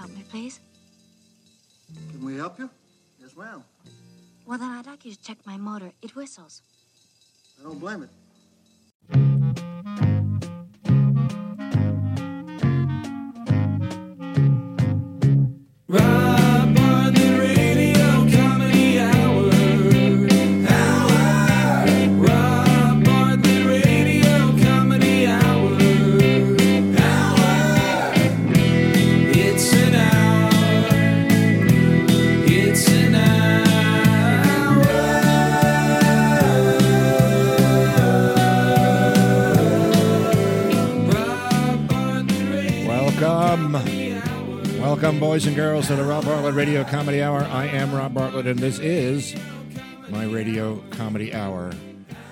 help 0.00 0.16
me, 0.16 0.24
please? 0.30 0.60
Can 2.10 2.24
we 2.24 2.36
help 2.36 2.58
you? 2.58 2.70
Yes, 3.20 3.36
ma'am. 3.36 3.62
Well, 4.46 4.58
then 4.58 4.70
I'd 4.70 4.86
like 4.86 5.04
you 5.04 5.12
to 5.12 5.22
check 5.22 5.36
my 5.44 5.58
motor. 5.58 5.92
It 6.00 6.16
whistles. 6.16 6.62
I 7.60 7.64
don't 7.64 7.78
blame 7.78 8.02
it. 8.04 8.08
Welcome, 45.00 45.18
boys 45.18 45.46
and 45.46 45.56
girls, 45.56 45.86
to 45.86 45.96
the 45.96 46.04
Rob 46.04 46.26
Bartlett 46.26 46.54
Radio 46.54 46.84
Comedy 46.84 47.22
Hour. 47.22 47.40
I 47.44 47.64
am 47.68 47.90
Rob 47.90 48.12
Bartlett, 48.12 48.46
and 48.46 48.58
this 48.58 48.78
is 48.78 49.34
my 50.10 50.26
Radio 50.26 50.84
Comedy 50.90 51.32
Hour, 51.32 51.72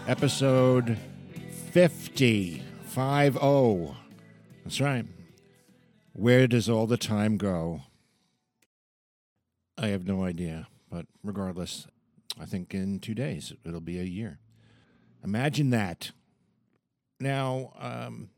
episode 0.07 0.99
50. 1.73 2.63
5 2.83 3.35
That's 4.65 4.83
right. 4.83 5.07
Where 6.13 6.47
does 6.47 6.69
all 6.69 6.87
the 6.87 6.99
time 6.99 7.39
go? 7.39 7.85
I 9.79 9.87
have 9.87 10.07
no 10.07 10.25
idea, 10.25 10.69
but 10.91 11.07
regardless, 11.25 11.87
I 12.38 12.45
think 12.45 12.75
in 12.75 13.01
two 13.01 13.15
days 13.15 13.51
it'll 13.65 13.80
be 13.80 13.99
a 13.99 14.05
year. 14.05 14.41
Imagine 15.25 15.71
that. 15.71 16.10
Now, 17.19 17.73
um, 17.79 18.29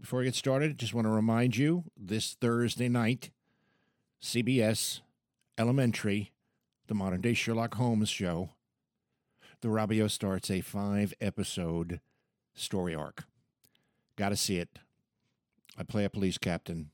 before 0.00 0.22
I 0.22 0.24
get 0.24 0.34
started, 0.34 0.78
just 0.78 0.94
want 0.94 1.06
to 1.06 1.10
remind 1.10 1.58
you 1.58 1.84
this 1.94 2.32
Thursday 2.40 2.88
night, 2.88 3.28
CBS 4.22 5.00
Elementary, 5.56 6.30
the 6.88 6.94
modern 6.94 7.20
day 7.20 7.34
Sherlock 7.34 7.74
Holmes 7.74 8.08
show, 8.08 8.50
the 9.60 9.68
Robbio 9.68 10.10
starts 10.10 10.50
a 10.50 10.60
five 10.60 11.14
episode 11.20 12.00
story 12.54 12.94
arc. 12.94 13.24
Got 14.16 14.30
to 14.30 14.36
see 14.36 14.58
it. 14.58 14.78
I 15.76 15.82
play 15.84 16.04
a 16.04 16.10
police 16.10 16.38
captain. 16.38 16.90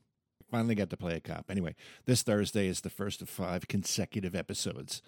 Finally 0.49 0.75
got 0.75 0.89
to 0.89 0.97
play 0.97 1.15
a 1.15 1.19
cop. 1.19 1.45
Anyway, 1.49 1.75
this 2.05 2.23
Thursday 2.23 2.67
is 2.67 2.81
the 2.81 2.89
first 2.89 3.21
of 3.21 3.27
five 3.29 3.67
consecutive 3.67 4.33
episodes 4.33 5.01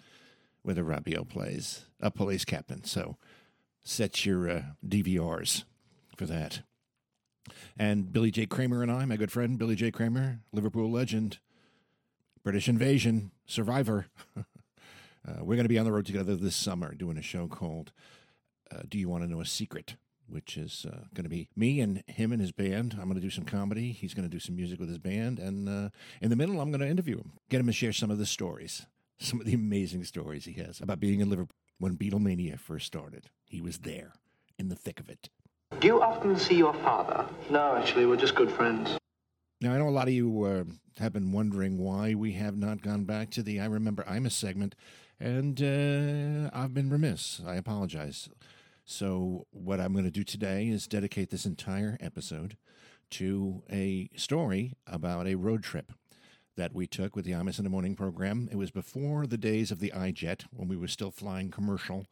where 0.62 0.74
the 0.74 0.82
Robbio 0.82 1.26
plays 1.26 1.86
a 2.00 2.10
police 2.10 2.44
captain. 2.44 2.84
So 2.84 3.16
set 3.82 4.26
your 4.26 4.50
uh, 4.50 4.62
DVRs 4.86 5.64
for 6.16 6.26
that. 6.26 6.60
And 7.78 8.12
Billy 8.12 8.30
J. 8.30 8.44
Kramer 8.44 8.82
and 8.82 8.92
I, 8.92 9.06
my 9.06 9.16
good 9.16 9.32
friend 9.32 9.58
Billy 9.58 9.74
J. 9.74 9.90
Kramer, 9.90 10.40
Liverpool 10.52 10.90
legend, 10.90 11.38
British 12.42 12.68
invasion, 12.68 13.32
survivor. 13.46 14.06
uh, 14.36 14.42
we're 15.40 15.56
going 15.56 15.64
to 15.64 15.68
be 15.68 15.78
on 15.78 15.84
the 15.84 15.92
road 15.92 16.06
together 16.06 16.36
this 16.36 16.56
summer 16.56 16.94
doing 16.94 17.18
a 17.18 17.22
show 17.22 17.46
called 17.46 17.92
uh, 18.72 18.80
Do 18.88 18.98
You 18.98 19.08
Want 19.08 19.24
to 19.24 19.30
Know 19.30 19.40
a 19.40 19.46
Secret? 19.46 19.96
Which 20.26 20.56
is 20.56 20.86
uh, 20.88 21.04
going 21.12 21.24
to 21.24 21.30
be 21.30 21.48
me 21.56 21.80
and 21.80 22.04
him 22.06 22.30
and 22.32 22.40
his 22.40 22.52
band. 22.52 22.94
I'm 22.94 23.08
going 23.08 23.16
to 23.16 23.20
do 23.20 23.30
some 23.30 23.44
comedy. 23.44 23.90
He's 23.90 24.14
going 24.14 24.28
to 24.28 24.34
do 24.34 24.38
some 24.38 24.54
music 24.54 24.78
with 24.78 24.88
his 24.88 24.98
band. 24.98 25.40
And 25.40 25.68
uh, 25.68 25.90
in 26.22 26.30
the 26.30 26.36
middle, 26.36 26.60
I'm 26.60 26.70
going 26.70 26.80
to 26.80 26.88
interview 26.88 27.16
him, 27.16 27.32
get 27.48 27.60
him 27.60 27.66
to 27.66 27.72
share 27.72 27.92
some 27.92 28.12
of 28.12 28.18
the 28.18 28.26
stories, 28.26 28.86
some 29.18 29.40
of 29.40 29.46
the 29.46 29.54
amazing 29.54 30.04
stories 30.04 30.44
he 30.44 30.52
has 30.54 30.80
about 30.80 31.00
being 31.00 31.20
in 31.20 31.28
Liverpool 31.28 31.56
when 31.78 31.96
Beatlemania 31.96 32.58
first 32.60 32.86
started. 32.86 33.26
He 33.44 33.60
was 33.60 33.78
there 33.78 34.12
in 34.56 34.68
the 34.68 34.76
thick 34.76 35.00
of 35.00 35.10
it. 35.10 35.28
Do 35.80 35.88
you 35.88 36.02
often 36.02 36.38
see 36.38 36.56
your 36.56 36.74
father? 36.74 37.26
No, 37.50 37.74
actually, 37.76 38.06
we're 38.06 38.16
just 38.16 38.34
good 38.34 38.50
friends. 38.50 38.99
Now, 39.62 39.74
I 39.74 39.78
know 39.78 39.88
a 39.88 39.90
lot 39.90 40.08
of 40.08 40.14
you 40.14 40.42
uh, 40.44 40.64
have 40.98 41.12
been 41.12 41.32
wondering 41.32 41.76
why 41.76 42.14
we 42.14 42.32
have 42.32 42.56
not 42.56 42.80
gone 42.80 43.04
back 43.04 43.28
to 43.32 43.42
the 43.42 43.60
I 43.60 43.66
Remember 43.66 44.02
Imus 44.04 44.32
segment, 44.32 44.74
and 45.20 45.60
uh, 45.60 46.48
I've 46.54 46.72
been 46.72 46.88
remiss. 46.88 47.42
I 47.46 47.56
apologize. 47.56 48.30
So, 48.86 49.46
what 49.50 49.78
I'm 49.78 49.92
going 49.92 50.06
to 50.06 50.10
do 50.10 50.24
today 50.24 50.68
is 50.68 50.86
dedicate 50.86 51.28
this 51.28 51.44
entire 51.44 51.98
episode 52.00 52.56
to 53.10 53.62
a 53.70 54.08
story 54.16 54.72
about 54.86 55.26
a 55.26 55.34
road 55.34 55.62
trip 55.62 55.92
that 56.56 56.74
we 56.74 56.86
took 56.86 57.14
with 57.14 57.26
the 57.26 57.32
Imus 57.32 57.58
in 57.58 57.64
the 57.64 57.70
Morning 57.70 57.94
program. 57.94 58.48
It 58.50 58.56
was 58.56 58.70
before 58.70 59.26
the 59.26 59.36
days 59.36 59.70
of 59.70 59.78
the 59.78 59.92
iJet 59.94 60.44
when 60.54 60.68
we 60.68 60.76
were 60.76 60.88
still 60.88 61.10
flying 61.10 61.50
commercial. 61.50 62.06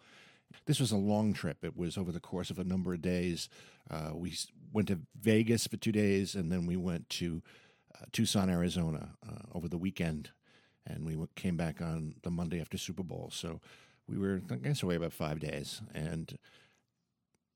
This 0.67 0.81
was 0.81 0.93
a 0.93 0.97
long 0.97 1.33
trip. 1.33 1.65
It 1.65 1.77
was 1.77 1.97
over 1.97 2.13
the 2.13 2.21
course 2.21 2.51
of 2.51 2.59
a 2.59 2.65
number 2.65 2.95
of 2.95 3.03
days. 3.03 3.49
Uh, 3.91 4.11
we 4.15 4.35
went 4.73 4.89
to 4.89 5.01
Vegas 5.21 5.67
for 5.67 5.77
two 5.77 5.93
days, 5.93 6.35
and 6.35 6.51
then 6.53 6.67
we 6.67 6.77
went 6.77 7.09
to 7.11 7.43
uh, 7.95 8.05
Tucson, 8.13 8.51
Arizona 8.51 9.11
uh, 9.27 9.43
over 9.55 9.69
the 9.69 9.79
weekend. 9.79 10.31
And 10.87 11.05
we 11.05 11.17
came 11.37 11.57
back 11.57 11.83
on 11.83 12.15
the 12.23 12.31
Monday 12.31 12.61
after 12.61 12.79
Super 12.79 13.03
Bowl. 13.03 13.31
So 13.33 13.61
we 14.09 14.19
were, 14.19 14.41
I 14.51 14.57
guess, 14.57 14.83
away 14.83 14.97
about 14.97 15.13
five 15.13 15.39
days. 15.39 15.83
And 15.95 16.39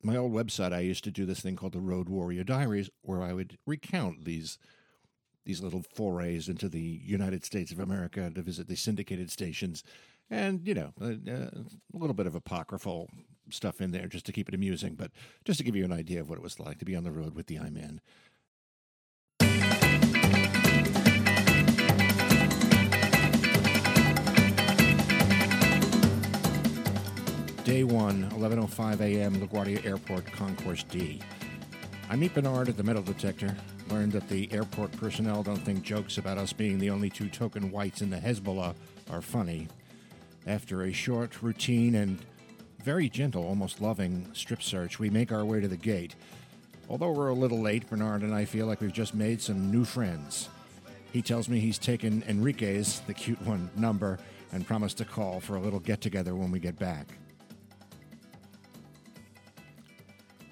my 0.02 0.16
old 0.16 0.32
website, 0.32 0.72
I 0.72 0.80
used 0.80 1.04
to 1.04 1.10
do 1.10 1.24
this 1.24 1.40
thing 1.40 1.56
called 1.56 1.72
the 1.72 1.80
Road 1.80 2.08
Warrior 2.08 2.44
Diaries, 2.44 2.90
where 3.02 3.22
I 3.22 3.32
would 3.32 3.58
recount 3.66 4.24
these 4.24 4.58
these 5.44 5.60
little 5.60 5.82
forays 5.82 6.48
into 6.48 6.68
the 6.68 7.00
United 7.04 7.44
States 7.44 7.72
of 7.72 7.80
America 7.80 8.30
to 8.30 8.42
visit 8.42 8.68
the 8.68 8.76
syndicated 8.76 9.28
stations, 9.28 9.82
and 10.32 10.66
you 10.66 10.74
know, 10.74 10.92
a, 11.00 11.10
a 11.10 11.50
little 11.92 12.14
bit 12.14 12.26
of 12.26 12.34
apocryphal 12.34 13.10
stuff 13.50 13.80
in 13.80 13.90
there 13.90 14.06
just 14.06 14.24
to 14.26 14.32
keep 14.32 14.48
it 14.48 14.54
amusing, 14.54 14.94
but 14.94 15.10
just 15.44 15.58
to 15.58 15.64
give 15.64 15.76
you 15.76 15.84
an 15.84 15.92
idea 15.92 16.20
of 16.20 16.28
what 16.30 16.38
it 16.38 16.42
was 16.42 16.58
like 16.58 16.78
to 16.78 16.84
be 16.86 16.96
on 16.96 17.04
the 17.04 17.12
road 17.12 17.34
with 17.34 17.46
the 17.46 17.58
I 17.58 17.68
Man. 17.68 18.00
Day 27.64 27.84
one, 27.84 28.30
11:05 28.30 29.00
a.m. 29.00 29.36
LaGuardia 29.36 29.84
Airport, 29.84 30.26
Concourse 30.32 30.82
D. 30.84 31.20
I 32.08 32.16
meet 32.16 32.34
Bernard 32.34 32.70
at 32.70 32.76
the 32.78 32.82
metal 32.82 33.02
detector. 33.02 33.54
Learned 33.90 34.12
that 34.12 34.28
the 34.28 34.50
airport 34.50 34.92
personnel 34.92 35.42
don't 35.42 35.56
think 35.56 35.82
jokes 35.82 36.16
about 36.16 36.38
us 36.38 36.54
being 36.54 36.78
the 36.78 36.88
only 36.88 37.10
two 37.10 37.28
token 37.28 37.70
whites 37.70 38.00
in 38.00 38.08
the 38.08 38.16
Hezbollah 38.16 38.74
are 39.10 39.20
funny. 39.20 39.68
After 40.46 40.82
a 40.82 40.92
short, 40.92 41.42
routine, 41.42 41.94
and 41.94 42.18
very 42.82 43.08
gentle, 43.08 43.44
almost 43.44 43.80
loving 43.80 44.28
strip 44.32 44.62
search, 44.62 44.98
we 44.98 45.08
make 45.08 45.30
our 45.30 45.44
way 45.44 45.60
to 45.60 45.68
the 45.68 45.76
gate. 45.76 46.16
Although 46.88 47.12
we're 47.12 47.28
a 47.28 47.34
little 47.34 47.60
late, 47.60 47.88
Bernard 47.88 48.22
and 48.22 48.34
I 48.34 48.44
feel 48.44 48.66
like 48.66 48.80
we've 48.80 48.92
just 48.92 49.14
made 49.14 49.40
some 49.40 49.70
new 49.70 49.84
friends. 49.84 50.48
He 51.12 51.22
tells 51.22 51.48
me 51.48 51.60
he's 51.60 51.78
taken 51.78 52.24
Enrique's, 52.26 53.00
the 53.00 53.14
cute 53.14 53.40
one, 53.42 53.70
number 53.76 54.18
and 54.52 54.66
promised 54.66 54.98
to 54.98 55.04
call 55.04 55.40
for 55.40 55.56
a 55.56 55.60
little 55.60 55.80
get 55.80 56.00
together 56.00 56.34
when 56.34 56.50
we 56.50 56.58
get 56.58 56.78
back. 56.78 57.06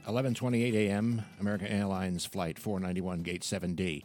11:28 0.07 0.75
a.m. 0.75 1.23
American 1.41 1.69
Airlines 1.69 2.25
flight 2.25 2.59
491 2.59 3.23
gate 3.23 3.43
7D. 3.43 4.03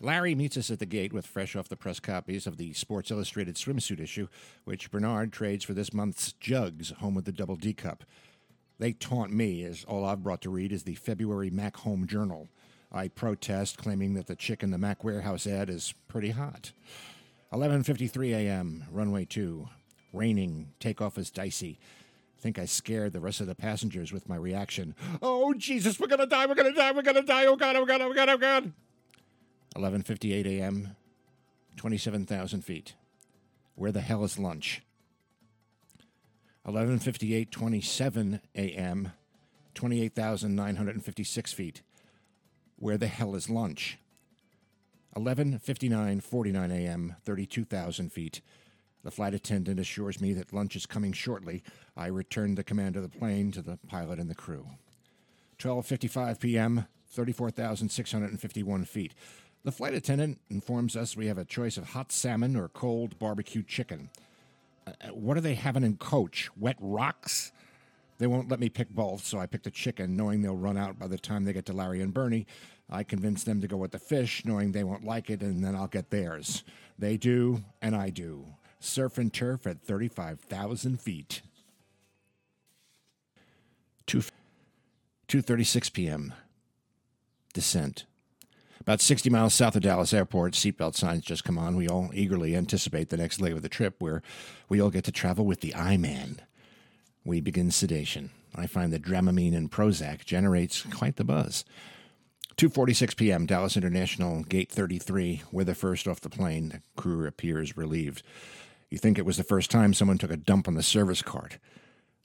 Larry 0.00 0.34
meets 0.34 0.56
us 0.56 0.70
at 0.70 0.78
the 0.78 0.86
gate 0.86 1.12
with 1.12 1.26
fresh 1.26 1.56
off 1.56 1.68
the 1.68 1.76
press 1.76 2.00
copies 2.00 2.46
of 2.46 2.58
the 2.58 2.74
Sports 2.74 3.10
Illustrated 3.10 3.56
swimsuit 3.56 4.00
issue, 4.00 4.28
which 4.64 4.90
Bernard 4.90 5.32
trades 5.32 5.64
for 5.64 5.72
this 5.72 5.94
month's 5.94 6.32
Jugs, 6.32 6.90
home 6.98 7.16
of 7.16 7.24
the 7.24 7.32
Double 7.32 7.56
D 7.56 7.72
Cup. 7.72 8.04
They 8.78 8.92
taunt 8.92 9.32
me, 9.32 9.64
as 9.64 9.84
all 9.88 10.04
I've 10.04 10.22
brought 10.22 10.42
to 10.42 10.50
read 10.50 10.70
is 10.70 10.82
the 10.82 10.96
February 10.96 11.48
Mac 11.48 11.78
Home 11.78 12.06
Journal. 12.06 12.48
I 12.92 13.08
protest, 13.08 13.78
claiming 13.78 14.14
that 14.14 14.26
the 14.26 14.36
chick 14.36 14.62
in 14.62 14.70
the 14.70 14.78
Mac 14.78 15.02
warehouse 15.02 15.46
ad 15.46 15.70
is 15.70 15.94
pretty 16.08 16.30
hot. 16.30 16.72
11:53 17.52 18.32
a.m. 18.34 18.84
Runway 18.90 19.24
2. 19.24 19.66
Raining. 20.12 20.72
Takeoff 20.78 21.16
is 21.16 21.30
dicey. 21.30 21.78
Think 22.38 22.58
I 22.58 22.66
scared 22.66 23.14
the 23.14 23.20
rest 23.20 23.40
of 23.40 23.46
the 23.46 23.54
passengers 23.54 24.12
with 24.12 24.28
my 24.28 24.36
reaction. 24.36 24.94
Oh 25.22 25.54
Jesus, 25.54 25.98
we're 25.98 26.06
gonna 26.06 26.26
die! 26.26 26.44
We're 26.44 26.54
gonna 26.54 26.74
die! 26.74 26.92
We're 26.92 27.02
gonna 27.02 27.22
die! 27.22 27.46
Oh 27.46 27.56
God! 27.56 27.76
Oh 27.76 27.86
God! 27.86 28.02
Oh 28.02 28.12
God! 28.12 28.28
Oh 28.28 28.36
God! 28.36 28.72
11:58 29.76 30.46
a.m. 30.58 30.96
27,000 31.76 32.62
feet. 32.62 32.94
Where 33.74 33.92
the 33.92 34.00
hell 34.00 34.24
is 34.24 34.38
lunch? 34.38 34.82
11:58 36.66 37.50
27 37.50 38.40
a.m. 38.54 39.12
28,956 39.74 41.52
feet. 41.52 41.82
Where 42.76 42.96
the 42.96 43.06
hell 43.06 43.34
is 43.34 43.50
lunch? 43.50 43.98
11:59 45.14 46.22
49 46.22 46.70
a.m. 46.70 47.16
32,000 47.24 48.12
feet. 48.12 48.40
The 49.04 49.10
flight 49.10 49.34
attendant 49.34 49.78
assures 49.78 50.20
me 50.20 50.32
that 50.32 50.52
lunch 50.52 50.74
is 50.74 50.86
coming 50.86 51.12
shortly. 51.12 51.62
I 51.96 52.06
return 52.06 52.54
the 52.54 52.64
command 52.64 52.96
of 52.96 53.02
the 53.02 53.18
plane 53.18 53.52
to 53.52 53.62
the 53.62 53.78
pilot 53.86 54.18
and 54.18 54.30
the 54.30 54.34
crew. 54.34 54.66
12:55 55.58 56.40
p.m. 56.40 56.86
34,651 57.08 58.84
feet. 58.84 59.14
The 59.66 59.72
flight 59.72 59.94
attendant 59.94 60.38
informs 60.48 60.94
us 60.94 61.16
we 61.16 61.26
have 61.26 61.38
a 61.38 61.44
choice 61.44 61.76
of 61.76 61.88
hot 61.88 62.12
salmon 62.12 62.54
or 62.54 62.68
cold 62.68 63.18
barbecue 63.18 63.64
chicken. 63.64 64.10
Uh, 64.86 64.92
what 65.08 65.34
do 65.34 65.40
they 65.40 65.56
having 65.56 65.82
in 65.82 65.96
coach? 65.96 66.48
Wet 66.56 66.76
rocks? 66.78 67.50
They 68.18 68.28
won't 68.28 68.48
let 68.48 68.60
me 68.60 68.68
pick 68.68 68.90
both, 68.90 69.26
so 69.26 69.40
I 69.40 69.46
picked 69.46 69.64
the 69.64 69.72
chicken, 69.72 70.16
knowing 70.16 70.40
they'll 70.40 70.54
run 70.54 70.76
out 70.76 71.00
by 71.00 71.08
the 71.08 71.18
time 71.18 71.44
they 71.44 71.52
get 71.52 71.66
to 71.66 71.72
Larry 71.72 72.00
and 72.00 72.14
Bernie. 72.14 72.46
I 72.88 73.02
convince 73.02 73.42
them 73.42 73.60
to 73.60 73.66
go 73.66 73.76
with 73.76 73.90
the 73.90 73.98
fish, 73.98 74.44
knowing 74.44 74.70
they 74.70 74.84
won't 74.84 75.04
like 75.04 75.30
it, 75.30 75.40
and 75.40 75.64
then 75.64 75.74
I'll 75.74 75.88
get 75.88 76.10
theirs. 76.10 76.62
They 76.96 77.16
do, 77.16 77.64
and 77.82 77.96
I 77.96 78.10
do. 78.10 78.44
Surf 78.78 79.18
and 79.18 79.34
turf 79.34 79.66
at 79.66 79.82
35,000 79.82 81.00
feet. 81.00 81.42
2 84.06 84.22
2:36 85.26 85.92
p.m. 85.92 86.34
Descent. 87.52 88.04
About 88.86 89.00
60 89.00 89.28
miles 89.30 89.52
south 89.52 89.74
of 89.74 89.82
Dallas 89.82 90.14
Airport, 90.14 90.52
seatbelt 90.52 90.94
signs 90.94 91.24
just 91.24 91.42
come 91.42 91.58
on. 91.58 91.74
We 91.74 91.88
all 91.88 92.10
eagerly 92.14 92.54
anticipate 92.54 93.08
the 93.08 93.16
next 93.16 93.40
leg 93.40 93.52
of 93.52 93.62
the 93.62 93.68
trip 93.68 93.96
where 93.98 94.22
we 94.68 94.80
all 94.80 94.90
get 94.90 95.02
to 95.06 95.12
travel 95.12 95.44
with 95.44 95.60
the 95.60 95.74
I-Man. 95.74 96.40
We 97.24 97.40
begin 97.40 97.72
sedation. 97.72 98.30
I 98.54 98.68
find 98.68 98.92
that 98.92 99.02
Dramamine 99.02 99.56
and 99.56 99.72
Prozac 99.72 100.24
generates 100.24 100.82
quite 100.82 101.16
the 101.16 101.24
buzz. 101.24 101.64
2:46 102.58 103.16
p.m. 103.16 103.44
Dallas 103.44 103.76
International 103.76 104.44
Gate 104.44 104.70
33. 104.70 105.42
We're 105.50 105.64
the 105.64 105.74
first 105.74 106.06
off 106.06 106.20
the 106.20 106.30
plane. 106.30 106.68
The 106.68 106.82
crew 106.94 107.26
appears 107.26 107.76
relieved. 107.76 108.22
You 108.88 108.98
think 108.98 109.18
it 109.18 109.26
was 109.26 109.36
the 109.36 109.42
first 109.42 109.68
time 109.68 109.94
someone 109.94 110.16
took 110.16 110.30
a 110.30 110.36
dump 110.36 110.68
on 110.68 110.74
the 110.74 110.82
service 110.84 111.22
cart. 111.22 111.58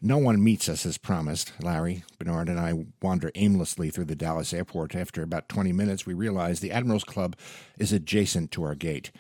No 0.04 0.18
one 0.18 0.44
meets 0.44 0.68
us 0.68 0.84
as 0.88 0.98
promised. 0.98 1.54
Larry, 1.62 2.04
Bernard, 2.18 2.50
and 2.50 2.60
I 2.60 2.86
wander 3.04 3.32
aimlessly 3.36 3.92
through 3.92 4.06
the 4.06 4.16
Dallas 4.16 4.52
airport. 4.52 4.96
After 4.96 5.22
about 5.22 5.48
20 5.48 5.72
minutes, 5.74 6.08
we 6.08 6.16
realize 6.16 6.60
the 6.60 6.72
Admirals 6.72 7.04
Club 7.04 7.36
is 7.78 7.94
adjacent 7.94 8.50
to 8.52 8.64
our 8.64 8.74
gate. 8.74 9.12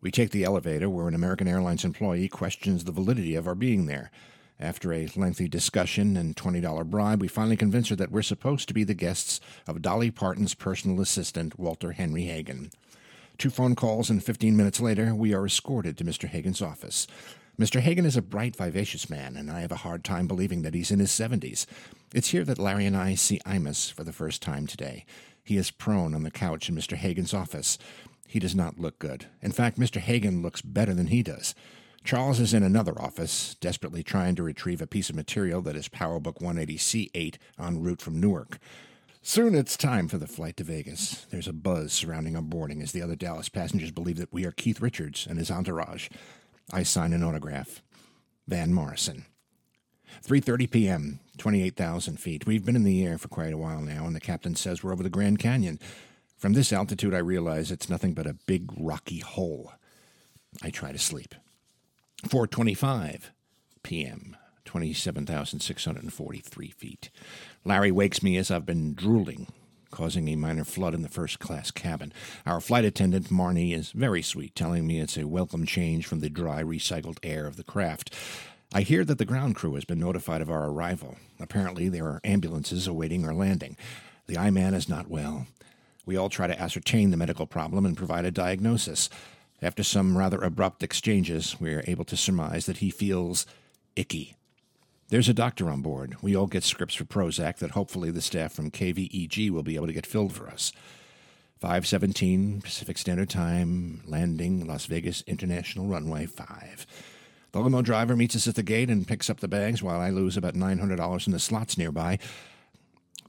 We 0.00 0.12
take 0.12 0.30
the 0.30 0.44
elevator 0.44 0.88
where 0.88 1.08
an 1.08 1.14
American 1.16 1.48
Airlines 1.48 1.84
employee 1.84 2.28
questions 2.28 2.84
the 2.84 2.92
validity 2.92 3.34
of 3.34 3.48
our 3.48 3.56
being 3.56 3.86
there. 3.86 4.12
After 4.60 4.92
a 4.92 5.08
lengthy 5.16 5.48
discussion 5.48 6.16
and 6.16 6.36
$20 6.36 6.88
bribe, 6.88 7.20
we 7.20 7.26
finally 7.26 7.56
convince 7.56 7.88
her 7.88 7.96
that 7.96 8.12
we're 8.12 8.22
supposed 8.22 8.68
to 8.68 8.74
be 8.74 8.84
the 8.84 8.94
guests 8.94 9.40
of 9.66 9.82
Dolly 9.82 10.12
Parton's 10.12 10.54
personal 10.54 11.00
assistant, 11.00 11.58
Walter 11.58 11.92
Henry 11.92 12.26
Hagen. 12.26 12.70
Two 13.38 13.50
phone 13.50 13.74
calls, 13.74 14.08
and 14.08 14.22
15 14.22 14.56
minutes 14.56 14.80
later, 14.80 15.16
we 15.16 15.34
are 15.34 15.44
escorted 15.44 15.98
to 15.98 16.04
Mr. 16.04 16.28
Hagen's 16.28 16.62
office. 16.62 17.08
Mr. 17.58 17.80
Hagen 17.80 18.04
is 18.04 18.18
a 18.18 18.22
bright, 18.22 18.54
vivacious 18.54 19.08
man, 19.08 19.34
and 19.34 19.50
I 19.50 19.60
have 19.60 19.72
a 19.72 19.76
hard 19.76 20.04
time 20.04 20.28
believing 20.28 20.60
that 20.60 20.74
he's 20.74 20.90
in 20.90 20.98
his 20.98 21.10
70s. 21.10 21.64
It's 22.12 22.28
here 22.28 22.44
that 22.44 22.58
Larry 22.58 22.84
and 22.84 22.94
I 22.94 23.14
see 23.14 23.40
Imus 23.46 23.90
for 23.90 24.04
the 24.04 24.12
first 24.12 24.42
time 24.42 24.66
today. 24.66 25.06
He 25.42 25.56
is 25.56 25.70
prone 25.70 26.14
on 26.14 26.22
the 26.22 26.30
couch 26.30 26.68
in 26.68 26.74
Mr. 26.74 26.98
Hagen's 26.98 27.32
office. 27.32 27.78
He 28.28 28.38
does 28.38 28.54
not 28.54 28.78
look 28.78 28.98
good. 28.98 29.28
In 29.40 29.52
fact, 29.52 29.78
Mr. 29.78 30.00
Hagen 30.00 30.42
looks 30.42 30.60
better 30.60 30.92
than 30.92 31.06
he 31.06 31.22
does. 31.22 31.54
Charles 32.04 32.40
is 32.40 32.52
in 32.52 32.62
another 32.62 33.00
office, 33.00 33.54
desperately 33.54 34.02
trying 34.02 34.34
to 34.34 34.42
retrieve 34.42 34.82
a 34.82 34.86
piece 34.86 35.08
of 35.08 35.16
material 35.16 35.62
that 35.62 35.76
is 35.76 35.88
PowerBook 35.88 36.42
180C8 36.42 37.36
en 37.58 37.80
route 37.80 38.02
from 38.02 38.20
Newark. 38.20 38.58
Soon 39.22 39.54
it's 39.54 39.78
time 39.78 40.08
for 40.08 40.18
the 40.18 40.26
flight 40.26 40.58
to 40.58 40.62
Vegas. 40.62 41.26
There's 41.30 41.48
a 41.48 41.54
buzz 41.54 41.94
surrounding 41.94 42.36
our 42.36 42.42
boarding 42.42 42.82
as 42.82 42.92
the 42.92 43.02
other 43.02 43.16
Dallas 43.16 43.48
passengers 43.48 43.90
believe 43.90 44.18
that 44.18 44.32
we 44.32 44.44
are 44.44 44.52
Keith 44.52 44.82
Richards 44.82 45.26
and 45.28 45.38
his 45.38 45.50
entourage. 45.50 46.10
I 46.72 46.82
sign 46.82 47.12
an 47.12 47.22
autograph. 47.22 47.82
Van 48.48 48.72
Morrison. 48.72 49.26
3:30 50.24 50.70
p.m. 50.70 51.20
28,000 51.38 52.18
feet. 52.18 52.46
We've 52.46 52.64
been 52.64 52.76
in 52.76 52.84
the 52.84 53.04
air 53.04 53.18
for 53.18 53.28
quite 53.28 53.52
a 53.52 53.58
while 53.58 53.80
now, 53.80 54.06
and 54.06 54.16
the 54.16 54.20
captain 54.20 54.56
says 54.56 54.82
we're 54.82 54.92
over 54.92 55.02
the 55.02 55.10
Grand 55.10 55.38
Canyon. 55.38 55.78
From 56.36 56.54
this 56.54 56.72
altitude, 56.72 57.14
I 57.14 57.18
realize 57.18 57.70
it's 57.70 57.90
nothing 57.90 58.14
but 58.14 58.26
a 58.26 58.38
big 58.46 58.70
rocky 58.78 59.18
hole. 59.18 59.72
I 60.62 60.70
try 60.70 60.92
to 60.92 60.98
sleep. 60.98 61.34
4:25 62.24 63.30
p.m. 63.82 64.36
27,643 64.64 66.70
feet. 66.70 67.10
Larry 67.64 67.92
wakes 67.92 68.22
me 68.22 68.36
as 68.36 68.50
I've 68.50 68.66
been 68.66 68.94
drooling 68.94 69.46
causing 69.96 70.28
a 70.28 70.36
minor 70.36 70.62
flood 70.62 70.92
in 70.92 71.00
the 71.00 71.08
first 71.08 71.38
class 71.38 71.70
cabin. 71.70 72.12
Our 72.44 72.60
flight 72.60 72.84
attendant, 72.84 73.30
Marnie, 73.30 73.74
is 73.74 73.92
very 73.92 74.20
sweet, 74.20 74.54
telling 74.54 74.86
me 74.86 75.00
it's 75.00 75.16
a 75.16 75.26
welcome 75.26 75.64
change 75.64 76.06
from 76.06 76.20
the 76.20 76.28
dry, 76.28 76.62
recycled 76.62 77.16
air 77.22 77.46
of 77.46 77.56
the 77.56 77.64
craft. 77.64 78.12
I 78.74 78.82
hear 78.82 79.06
that 79.06 79.16
the 79.16 79.24
ground 79.24 79.56
crew 79.56 79.74
has 79.74 79.86
been 79.86 79.98
notified 79.98 80.42
of 80.42 80.50
our 80.50 80.68
arrival. 80.68 81.16
Apparently, 81.40 81.88
there 81.88 82.04
are 82.04 82.20
ambulances 82.24 82.86
awaiting 82.86 83.24
our 83.24 83.32
landing. 83.32 83.78
The 84.26 84.36
I 84.36 84.50
Man 84.50 84.74
is 84.74 84.86
not 84.86 85.08
well. 85.08 85.46
We 86.04 86.14
all 86.14 86.28
try 86.28 86.46
to 86.46 86.60
ascertain 86.60 87.10
the 87.10 87.16
medical 87.16 87.46
problem 87.46 87.86
and 87.86 87.96
provide 87.96 88.26
a 88.26 88.30
diagnosis. 88.30 89.08
After 89.62 89.82
some 89.82 90.18
rather 90.18 90.42
abrupt 90.42 90.82
exchanges, 90.82 91.58
we 91.58 91.72
are 91.72 91.84
able 91.86 92.04
to 92.04 92.18
surmise 92.18 92.66
that 92.66 92.78
he 92.78 92.90
feels 92.90 93.46
icky. 93.96 94.36
There's 95.08 95.28
a 95.28 95.34
doctor 95.34 95.70
on 95.70 95.82
board. 95.82 96.16
We 96.20 96.34
all 96.34 96.48
get 96.48 96.64
scripts 96.64 96.96
for 96.96 97.04
Prozac 97.04 97.58
that 97.58 97.70
hopefully 97.70 98.10
the 98.10 98.20
staff 98.20 98.52
from 98.52 98.72
KVEG 98.72 99.50
will 99.50 99.62
be 99.62 99.76
able 99.76 99.86
to 99.86 99.92
get 99.92 100.04
filled 100.04 100.32
for 100.32 100.48
us. 100.48 100.72
517 101.60 102.60
Pacific 102.60 102.98
Standard 102.98 103.30
Time, 103.30 104.02
landing 104.04 104.66
Las 104.66 104.86
Vegas 104.86 105.22
International 105.28 105.86
Runway 105.86 106.26
5. 106.26 106.86
The 107.52 107.60
limo 107.60 107.82
driver 107.82 108.16
meets 108.16 108.34
us 108.34 108.48
at 108.48 108.56
the 108.56 108.64
gate 108.64 108.90
and 108.90 109.06
picks 109.06 109.30
up 109.30 109.38
the 109.38 109.46
bags 109.46 109.80
while 109.80 110.00
I 110.00 110.10
lose 110.10 110.36
about 110.36 110.54
$900 110.54 111.26
in 111.26 111.32
the 111.32 111.38
slots 111.38 111.78
nearby. 111.78 112.18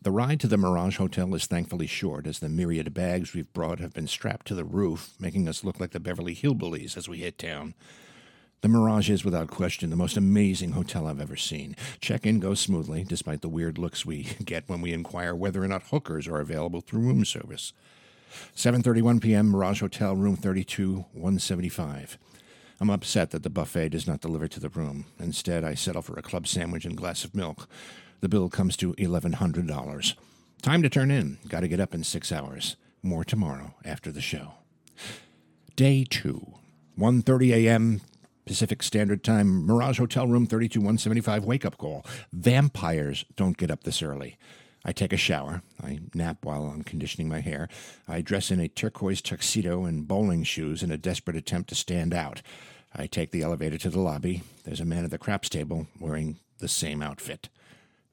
The 0.02 0.12
ride 0.12 0.40
to 0.40 0.48
the 0.48 0.58
Mirage 0.58 0.98
Hotel 0.98 1.36
is 1.36 1.46
thankfully 1.46 1.88
short, 1.88 2.26
as 2.26 2.40
the 2.40 2.50
myriad 2.50 2.92
bags 2.96 3.34
we've 3.34 3.54
brought 3.54 3.80
have 3.80 3.94
been 3.94 4.08
strapped 4.08 4.48
to 4.48 4.56
the 4.56 4.66
roof, 4.66 5.14
making 5.20 5.48
us 5.48 5.64
look 5.64 5.80
like 5.80 5.92
the 5.92 6.00
Beverly 6.00 6.36
Hillbillies 6.36 6.98
as 6.98 7.08
we 7.08 7.20
hit 7.20 7.38
town. 7.38 7.76
The 8.62 8.70
Mirage 8.70 9.12
is, 9.12 9.24
without 9.24 9.50
question, 9.50 9.92
the 9.92 9.96
most 9.96 10.18
amazing 10.18 10.72
hotel 10.72 11.06
I've 11.06 11.22
ever 11.22 11.36
seen. 11.36 11.76
Check 12.02 12.26
in 12.26 12.40
goes 12.40 12.60
smoothly, 12.60 13.04
despite 13.04 13.42
the 13.42 13.50
weird 13.50 13.78
looks 13.78 14.06
we 14.06 14.24
get 14.46 14.68
when 14.68 14.82
we 14.82 14.94
inquire 14.94 15.36
whether 15.36 15.64
or 15.64 15.68
not 15.68 15.84
hookers 15.84 16.28
are 16.28 16.40
available 16.40 16.82
through 16.82 17.02
room 17.02 17.24
service. 17.24 17.74
7:31 18.56 19.22
p.m. 19.22 19.52
Mirage 19.52 19.82
Hotel, 19.82 20.16
room 20.16 20.36
32, 20.36 21.06
175. 21.14 22.18
I'm 22.80 22.90
upset 22.90 23.32
that 23.32 23.44
the 23.44 23.50
buffet 23.50 23.90
does 23.90 24.08
not 24.08 24.22
deliver 24.22 24.48
to 24.48 24.60
the 24.60 24.70
room. 24.70 25.06
Instead, 25.20 25.64
I 25.64 25.74
settle 25.74 26.02
for 26.02 26.18
a 26.18 26.22
club 26.22 26.48
sandwich 26.48 26.86
and 26.86 26.98
glass 26.98 27.24
of 27.24 27.36
milk. 27.36 27.68
The 28.22 28.30
bill 28.30 28.50
comes 28.50 28.76
to 28.78 28.94
$1,100. 28.94 30.16
Time 30.62 30.82
to 30.82 30.90
turn 30.90 31.12
in. 31.12 31.38
Got 31.48 31.62
to 31.62 31.68
get 31.68 31.80
up 31.80 31.94
in 31.94 32.04
six 32.04 32.32
hours. 32.32 32.76
More 33.02 33.24
tomorrow 33.24 33.76
after 33.86 34.12
the 34.12 34.22
show. 34.22 34.54
Day 35.76 36.04
two, 36.04 36.56
1:30 36.98 37.52
a.m. 37.54 38.02
Pacific 38.48 38.82
Standard 38.82 39.24
Time, 39.24 39.66
Mirage 39.66 40.00
Hotel 40.00 40.26
Room 40.26 40.48
32175 40.48 41.44
wake 41.44 41.66
up 41.66 41.78
call. 41.78 42.06
Vampires 42.32 43.26
don't 43.36 43.58
get 43.58 43.70
up 43.70 43.84
this 43.84 44.02
early. 44.02 44.38
I 44.86 44.94
take 44.94 45.12
a 45.12 45.18
shower. 45.18 45.62
I 45.84 46.00
nap 46.14 46.46
while 46.46 46.66
I'm 46.66 46.84
conditioning 46.84 47.28
my 47.28 47.42
hair. 47.42 47.68
I 48.08 48.22
dress 48.22 48.50
in 48.50 48.62
a 48.62 48.70
turquoise 48.70 49.22
tuxedo 49.22 49.84
and 49.84 50.08
bowling 50.08 50.44
shoes 50.44 50.82
in 50.82 50.92
a 50.92 50.98
desperate 50.98 51.36
attempt 51.36 51.70
to 51.70 51.76
stand 51.76 52.14
out. 52.14 52.42
I 52.96 53.06
take 53.06 53.32
the 53.32 53.42
elevator 53.42 53.78
to 53.80 53.90
the 53.90 54.00
lobby. 54.00 54.44
There's 54.64 54.80
a 54.80 54.86
man 54.86 55.04
at 55.04 55.12
the 55.12 55.18
craps 55.18 55.50
table 55.50 55.88
wearing 56.00 56.40
the 56.60 56.70
same 56.70 57.02
outfit. 57.02 57.50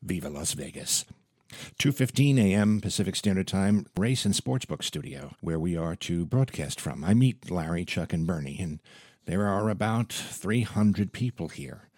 Viva 0.03 0.29
Las 0.29 0.53
Vegas. 0.55 1.05
2:15 1.79 2.39
a.m. 2.39 2.81
Pacific 2.81 3.15
Standard 3.15 3.47
Time, 3.47 3.87
Race 3.97 4.25
and 4.25 4.35
Sportsbook 4.35 4.83
Studio, 4.83 5.37
where 5.41 5.61
we 5.61 5.77
are 5.77 5.95
to 5.95 6.27
broadcast 6.27 6.81
from. 6.81 7.05
I 7.05 7.15
meet 7.15 7.53
Larry, 7.53 7.85
Chuck, 7.85 8.13
and 8.13 8.27
Bernie, 8.27 8.59
and 8.59 8.81
there 9.27 9.47
are 9.47 9.69
about 9.69 10.13
300 10.13 11.13
people 11.13 11.49
here. 11.49 11.89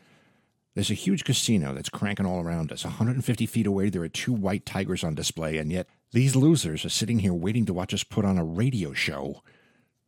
There's 0.74 0.90
a 0.90 0.94
huge 0.94 1.24
casino 1.24 1.72
that's 1.72 1.88
cranking 1.88 2.26
all 2.26 2.40
around 2.40 2.70
us. 2.70 2.84
150 2.84 3.46
feet 3.46 3.66
away, 3.66 3.88
there 3.88 4.02
are 4.02 4.08
two 4.08 4.32
white 4.32 4.66
tigers 4.66 5.02
on 5.02 5.14
display, 5.14 5.56
and 5.56 5.72
yet 5.72 5.88
these 6.12 6.36
losers 6.36 6.84
are 6.84 6.90
sitting 6.90 7.20
here 7.20 7.32
waiting 7.32 7.64
to 7.66 7.72
watch 7.72 7.94
us 7.94 8.04
put 8.04 8.24
on 8.24 8.38
a 8.38 8.44
radio 8.44 8.92
show. 8.92 9.42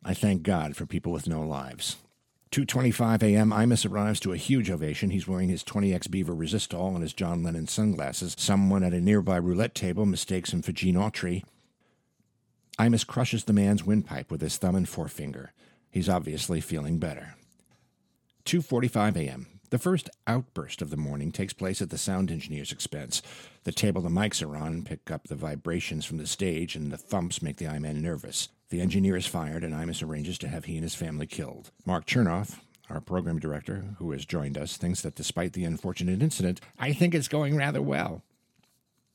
I 0.03 0.13
thank 0.13 0.43
God 0.43 0.75
for 0.75 0.85
people 0.85 1.11
with 1.11 1.27
no 1.27 1.41
lives. 1.41 1.97
2:25 2.51 3.21
a.m. 3.21 3.51
Imus 3.51 3.89
arrives 3.89 4.19
to 4.21 4.33
a 4.33 4.37
huge 4.37 4.71
ovation. 4.71 5.11
He's 5.11 5.27
wearing 5.27 5.49
his 5.49 5.63
20x 5.63 6.09
Beaver 6.09 6.33
Resistol 6.33 6.93
and 6.93 7.01
his 7.01 7.13
John 7.13 7.43
Lennon 7.43 7.67
sunglasses. 7.67 8.35
Someone 8.39 8.83
at 8.83 8.93
a 8.93 9.01
nearby 9.01 9.37
roulette 9.37 9.75
table 9.75 10.05
mistakes 10.05 10.51
him 10.51 10.61
for 10.61 10.71
Gene 10.71 10.95
Autry. 10.95 11.43
Imus 12.79 13.05
crushes 13.05 13.43
the 13.43 13.53
man's 13.53 13.85
windpipe 13.85 14.31
with 14.31 14.41
his 14.41 14.57
thumb 14.57 14.75
and 14.75 14.87
forefinger. 14.87 15.51
He's 15.91 16.09
obviously 16.09 16.61
feeling 16.61 16.99
better. 16.99 17.35
2:45 18.45 19.17
a.m. 19.17 19.47
The 19.69 19.77
first 19.77 20.09
outburst 20.25 20.81
of 20.81 20.89
the 20.89 20.97
morning 20.97 21.31
takes 21.31 21.53
place 21.53 21.79
at 21.81 21.91
the 21.91 21.97
sound 21.97 22.31
engineer's 22.31 22.71
expense. 22.71 23.21
The 23.65 23.71
table 23.71 24.01
the 24.01 24.09
mics 24.09 24.43
are 24.43 24.57
on 24.57 24.83
pick 24.83 25.11
up 25.11 25.27
the 25.27 25.35
vibrations 25.35 26.05
from 26.05 26.17
the 26.17 26.25
stage, 26.25 26.75
and 26.75 26.91
the 26.91 26.97
thumps 26.97 27.41
make 27.41 27.57
the 27.57 27.67
I-Man 27.67 28.01
nervous. 28.01 28.49
The 28.69 28.81
engineer 28.81 29.15
is 29.15 29.27
fired, 29.27 29.63
and 29.63 29.73
Imus 29.73 30.01
arranges 30.01 30.39
to 30.39 30.47
have 30.47 30.65
he 30.65 30.75
and 30.75 30.83
his 30.83 30.95
family 30.95 31.27
killed. 31.27 31.71
Mark 31.85 32.07
Chernoff, 32.07 32.59
our 32.89 33.01
program 33.01 33.39
director, 33.39 33.95
who 33.99 34.11
has 34.11 34.25
joined 34.25 34.57
us, 34.57 34.77
thinks 34.77 35.01
that 35.01 35.15
despite 35.15 35.53
the 35.53 35.65
unfortunate 35.65 36.23
incident, 36.23 36.61
I 36.79 36.93
think 36.93 37.13
it's 37.13 37.27
going 37.27 37.55
rather 37.55 37.81
well. 37.81 38.23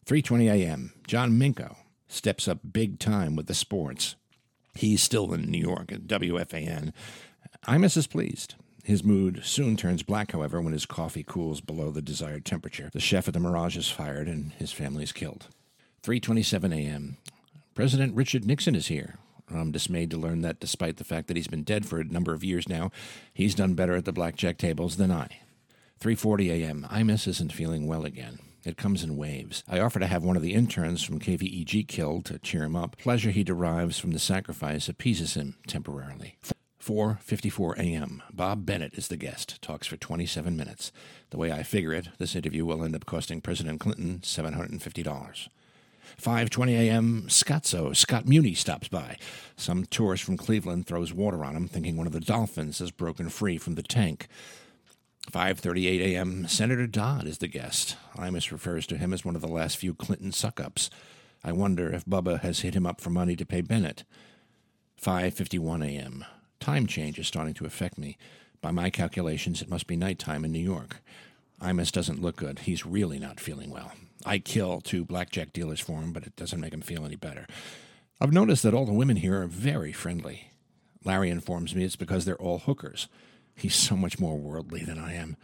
3:20 0.06 0.52
a.m. 0.52 0.92
John 1.06 1.32
Minko 1.32 1.76
steps 2.06 2.46
up 2.46 2.60
big 2.72 3.00
time 3.00 3.34
with 3.34 3.46
the 3.46 3.54
sports. 3.54 4.14
He's 4.74 5.02
still 5.02 5.32
in 5.32 5.50
New 5.50 5.58
York 5.58 5.92
at 5.92 6.06
WFAN. 6.06 6.92
Imus 7.66 7.96
is 7.96 8.06
pleased. 8.06 8.54
His 8.82 9.02
mood 9.02 9.40
soon 9.44 9.76
turns 9.76 10.02
black, 10.02 10.32
however, 10.32 10.60
when 10.60 10.74
his 10.74 10.84
coffee 10.84 11.24
cools 11.26 11.62
below 11.62 11.90
the 11.90 12.02
desired 12.02 12.44
temperature. 12.44 12.90
The 12.92 13.00
chef 13.00 13.28
at 13.28 13.34
the 13.34 13.40
Mirage 13.40 13.78
is 13.78 13.88
fired 13.88 14.28
and 14.28 14.52
his 14.52 14.72
family 14.72 15.02
is 15.02 15.12
killed. 15.12 15.48
3:27 16.02 16.74
a.m. 16.74 17.16
President 17.74 18.14
Richard 18.14 18.44
Nixon 18.44 18.74
is 18.74 18.88
here. 18.88 19.16
I'm 19.50 19.72
dismayed 19.72 20.10
to 20.10 20.18
learn 20.18 20.42
that 20.42 20.60
despite 20.60 20.98
the 20.98 21.04
fact 21.04 21.28
that 21.28 21.36
he's 21.36 21.48
been 21.48 21.64
dead 21.64 21.86
for 21.86 21.98
a 21.98 22.04
number 22.04 22.34
of 22.34 22.44
years 22.44 22.68
now, 22.68 22.90
he's 23.32 23.54
done 23.54 23.74
better 23.74 23.94
at 23.94 24.04
the 24.04 24.12
blackjack 24.12 24.58
tables 24.58 24.96
than 24.96 25.10
I. 25.10 25.40
3:40 26.00 26.50
a.m. 26.50 26.86
Imus 26.90 27.26
isn't 27.26 27.52
feeling 27.52 27.86
well 27.86 28.04
again. 28.04 28.38
It 28.64 28.76
comes 28.78 29.04
in 29.04 29.16
waves. 29.16 29.62
I 29.68 29.78
offer 29.78 29.98
to 30.00 30.06
have 30.06 30.24
one 30.24 30.36
of 30.36 30.42
the 30.42 30.54
interns 30.54 31.02
from 31.02 31.20
KVEG 31.20 31.86
killed 31.86 32.24
to 32.26 32.38
cheer 32.38 32.64
him 32.64 32.74
up. 32.74 32.96
Pleasure 32.96 33.30
he 33.30 33.44
derives 33.44 33.98
from 33.98 34.12
the 34.12 34.18
sacrifice 34.18 34.88
appeases 34.88 35.34
him 35.34 35.56
temporarily. 35.66 36.38
4:54 36.82 37.78
a.m. 37.78 38.22
Bob 38.32 38.66
Bennett 38.66 38.94
is 38.94 39.08
the 39.08 39.16
guest. 39.16 39.60
Talks 39.62 39.86
for 39.86 39.96
27 39.96 40.56
minutes. 40.56 40.92
The 41.30 41.38
way 41.38 41.52
I 41.52 41.62
figure 41.62 41.92
it, 41.92 42.08
this 42.18 42.36
interview 42.36 42.64
will 42.64 42.84
end 42.84 42.94
up 42.94 43.06
costing 43.06 43.40
President 43.40 43.80
Clinton 43.80 44.20
$750. 44.22 45.48
5:20 46.20 46.70
a.m. 46.72 47.24
Scottso 47.28 47.94
Scott 47.94 48.26
Muni 48.26 48.54
stops 48.54 48.88
by. 48.88 49.16
Some 49.56 49.84
tourist 49.84 50.24
from 50.24 50.36
Cleveland 50.36 50.86
throws 50.86 51.12
water 51.12 51.44
on 51.44 51.56
him, 51.56 51.68
thinking 51.68 51.96
one 51.96 52.06
of 52.06 52.12
the 52.12 52.20
dolphins 52.20 52.78
has 52.78 52.90
broken 52.90 53.28
free 53.28 53.58
from 53.58 53.74
the 53.74 53.82
tank. 53.82 54.28
5:38 55.30 56.00
a.m. 56.00 56.46
Senator 56.46 56.86
Dodd 56.86 57.26
is 57.26 57.38
the 57.38 57.48
guest. 57.48 57.96
Imus 58.16 58.52
refers 58.52 58.86
to 58.86 58.96
him 58.96 59.12
as 59.12 59.24
one 59.24 59.34
of 59.34 59.42
the 59.42 59.48
last 59.48 59.76
few 59.76 59.94
Clinton 59.94 60.32
suck-ups. 60.32 60.90
I 61.42 61.52
wonder 61.52 61.92
if 61.92 62.04
Bubba 62.04 62.40
has 62.40 62.60
hit 62.60 62.74
him 62.74 62.86
up 62.86 63.00
for 63.00 63.10
money 63.10 63.34
to 63.36 63.46
pay 63.46 63.60
Bennett. 63.60 64.04
5:51 65.02 65.84
a.m. 65.84 66.24
Time 66.60 66.86
change 66.86 67.18
is 67.18 67.26
starting 67.26 67.54
to 67.54 67.66
affect 67.66 67.98
me. 67.98 68.16
By 68.60 68.70
my 68.70 68.90
calculations, 68.90 69.60
it 69.60 69.68
must 69.68 69.86
be 69.86 69.96
nighttime 69.96 70.44
in 70.44 70.52
New 70.52 70.58
York. 70.58 71.02
Imus 71.60 71.92
doesn't 71.92 72.22
look 72.22 72.36
good. 72.36 72.60
He's 72.60 72.86
really 72.86 73.18
not 73.18 73.40
feeling 73.40 73.70
well. 73.70 73.92
I 74.24 74.38
kill 74.38 74.80
two 74.80 75.04
blackjack 75.04 75.52
dealers 75.52 75.80
for 75.80 76.00
him, 76.00 76.12
but 76.12 76.24
it 76.24 76.36
doesn't 76.36 76.60
make 76.60 76.72
him 76.72 76.80
feel 76.80 77.04
any 77.04 77.16
better. 77.16 77.46
I've 78.20 78.32
noticed 78.32 78.62
that 78.62 78.74
all 78.74 78.86
the 78.86 78.92
women 78.92 79.16
here 79.16 79.42
are 79.42 79.46
very 79.46 79.92
friendly. 79.92 80.50
Larry 81.04 81.28
informs 81.28 81.74
me 81.74 81.84
it's 81.84 81.96
because 81.96 82.24
they're 82.24 82.40
all 82.40 82.60
hookers. 82.60 83.08
He's 83.54 83.74
so 83.74 83.96
much 83.96 84.18
more 84.18 84.36
worldly 84.36 84.84
than 84.84 84.98
I 84.98 85.14
am. 85.14 85.36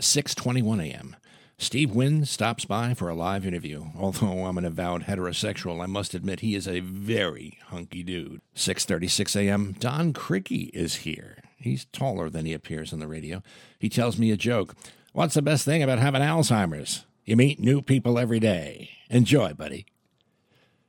6:21 0.00 0.90
a.m. 0.90 1.16
Steve 1.58 1.94
Wynn 1.94 2.24
stops 2.24 2.64
by 2.64 2.94
for 2.94 3.10
a 3.10 3.14
live 3.14 3.46
interview. 3.46 3.86
Although 3.98 4.46
I'm 4.46 4.56
an 4.56 4.64
avowed 4.64 5.02
heterosexual, 5.02 5.82
I 5.82 5.86
must 5.86 6.14
admit 6.14 6.40
he 6.40 6.54
is 6.54 6.66
a 6.66 6.80
very 6.80 7.58
hunky 7.66 8.02
dude. 8.02 8.40
6:36 8.54 9.36
a.m. 9.36 9.76
Don 9.78 10.14
Criqui 10.14 10.70
is 10.72 10.96
here. 10.96 11.36
He's 11.58 11.84
taller 11.86 12.30
than 12.30 12.46
he 12.46 12.54
appears 12.54 12.94
on 12.94 12.98
the 12.98 13.06
radio. 13.06 13.42
He 13.78 13.90
tells 13.90 14.16
me 14.16 14.30
a 14.30 14.36
joke. 14.38 14.74
What's 15.12 15.34
the 15.34 15.42
best 15.42 15.66
thing 15.66 15.82
about 15.82 15.98
having 15.98 16.22
Alzheimer's? 16.22 17.04
You 17.26 17.36
meet 17.36 17.60
new 17.60 17.82
people 17.82 18.18
every 18.18 18.40
day. 18.40 18.90
Enjoy, 19.10 19.52
buddy. 19.52 19.84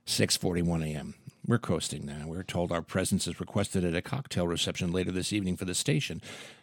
6:41 0.05 0.85
a.m. 0.85 1.15
We're 1.45 1.57
coasting 1.57 2.05
now. 2.05 2.25
We're 2.27 2.43
told 2.43 2.71
our 2.71 2.83
presence 2.83 3.25
is 3.25 3.39
requested 3.39 3.83
at 3.83 3.95
a 3.95 4.01
cocktail 4.01 4.47
reception 4.47 4.91
later 4.91 5.11
this 5.11 5.33
evening 5.33 5.57
for 5.57 5.65
the 5.65 5.73
station, 5.73 6.21